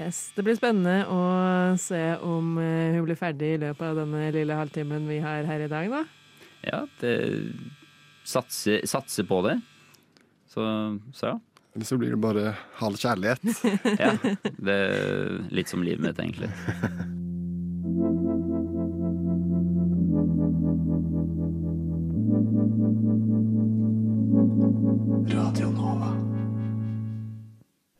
Yes, 0.00 0.32
Det 0.34 0.42
blir 0.42 0.56
spennende 0.58 1.04
å 1.06 1.20
se 1.78 2.02
om 2.24 2.56
uh, 2.58 2.96
hun 2.96 3.04
blir 3.06 3.20
ferdig 3.20 3.54
i 3.54 3.62
løpet 3.66 3.86
av 3.92 4.02
denne 4.02 4.26
lille 4.34 4.58
halvtimen 4.58 5.08
vi 5.10 5.20
har 5.22 5.46
her 5.48 5.66
i 5.66 5.70
dag, 5.70 5.92
da. 5.92 6.04
Ja, 6.64 6.84
det 7.02 7.16
satser, 8.24 8.80
satser 8.88 9.28
på 9.28 9.42
det. 9.44 9.58
Så, 10.50 10.64
så 11.12 11.34
ja. 11.34 11.40
Eller 11.74 11.88
så 11.88 11.98
blir 11.98 12.14
det 12.14 12.22
bare 12.22 12.54
halv 12.78 12.96
kjærlighet. 13.02 13.42
ja. 14.02 14.14
Det 14.40 14.78
er 14.78 15.38
litt 15.52 15.70
som 15.70 15.82
livet 15.84 16.06
mitt, 16.06 16.22
egentlig. 16.22 16.50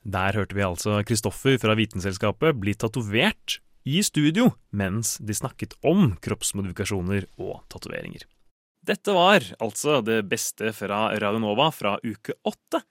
Der 0.05 0.37
hørte 0.37 0.57
vi 0.57 0.65
altså 0.65 0.99
Kristoffer 1.09 1.57
fra 1.61 1.77
Vitenselskapet 1.79 2.59
bli 2.61 2.75
tatovert 2.77 3.59
i 3.89 4.03
studio 4.05 4.51
mens 4.77 5.17
de 5.25 5.37
snakket 5.37 5.77
om 5.85 6.13
kroppsmodifikasjoner 6.25 7.29
og 7.41 7.63
tatoveringer. 7.73 8.27
Dette 8.85 9.15
var 9.17 9.47
altså 9.65 10.03
det 10.05 10.27
beste 10.29 10.75
fra 10.77 11.07
Radio 11.17 11.41
Nova 11.41 11.71
fra 11.73 11.97
uke 12.05 12.37
åtte. 12.45 12.83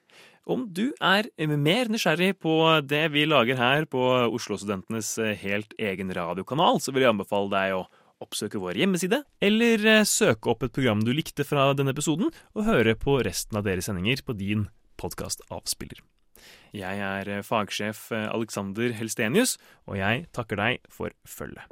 Om 0.43 0.65
du 0.73 0.87
er 0.97 1.29
mer 1.55 1.91
nysgjerrig 1.93 2.33
på 2.41 2.55
det 2.83 3.05
vi 3.13 3.27
lager 3.29 3.59
her 3.61 3.85
på 3.85 4.01
Oslo-studentenes 4.33 5.13
helt 5.43 5.75
egen 5.77 6.09
radiokanal, 6.17 6.81
så 6.81 6.91
vil 6.91 7.05
jeg 7.05 7.13
anbefale 7.13 7.53
deg 7.53 7.75
å 7.77 7.83
oppsøke 8.23 8.61
vår 8.61 8.79
hjemmeside, 8.81 9.21
eller 9.43 9.85
eh, 9.89 10.07
søke 10.07 10.51
opp 10.51 10.63
et 10.65 10.73
program 10.73 11.03
du 11.03 11.11
likte 11.15 11.45
fra 11.47 11.69
denne 11.77 11.93
episoden, 11.95 12.31
og 12.55 12.67
høre 12.67 12.95
på 12.99 13.19
resten 13.25 13.59
av 13.59 13.67
deres 13.67 13.89
sendinger 13.89 14.23
på 14.25 14.35
din 14.39 14.67
podkastavspiller. 15.01 16.01
Jeg 16.73 16.97
er 17.05 17.29
eh, 17.29 17.43
fagsjef 17.45 18.07
eh, 18.11 18.25
Alexander 18.33 18.95
Helstenius, 18.97 19.59
og 19.85 19.99
jeg 19.99 20.25
takker 20.33 20.57
deg 20.57 20.81
for 20.89 21.13
følget. 21.21 21.69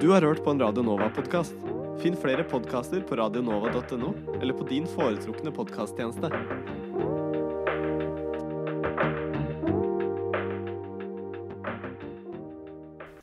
Du 0.00 0.08
har 0.12 0.24
hørt 0.24 0.40
på 0.44 0.56
en 0.56 0.64
Radio 0.64 0.84
Nova-podkast. 0.84 1.60
Finn 2.00 2.16
flere 2.16 2.44
podkaster 2.48 3.04
på 3.04 3.20
radionova.no 3.20 4.14
eller 4.40 4.56
på 4.56 4.64
din 4.72 4.88
foretrukne 4.88 5.52
podkasttjeneste. 5.52 6.32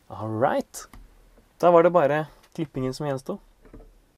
All 0.08 0.38
right. 0.38 0.86
Da 1.58 1.73
var 1.73 1.84
det 1.84 1.97
bare 1.97 2.27
klippingen 2.54 2.93
som 2.93 3.10
gjensto. 3.10 3.41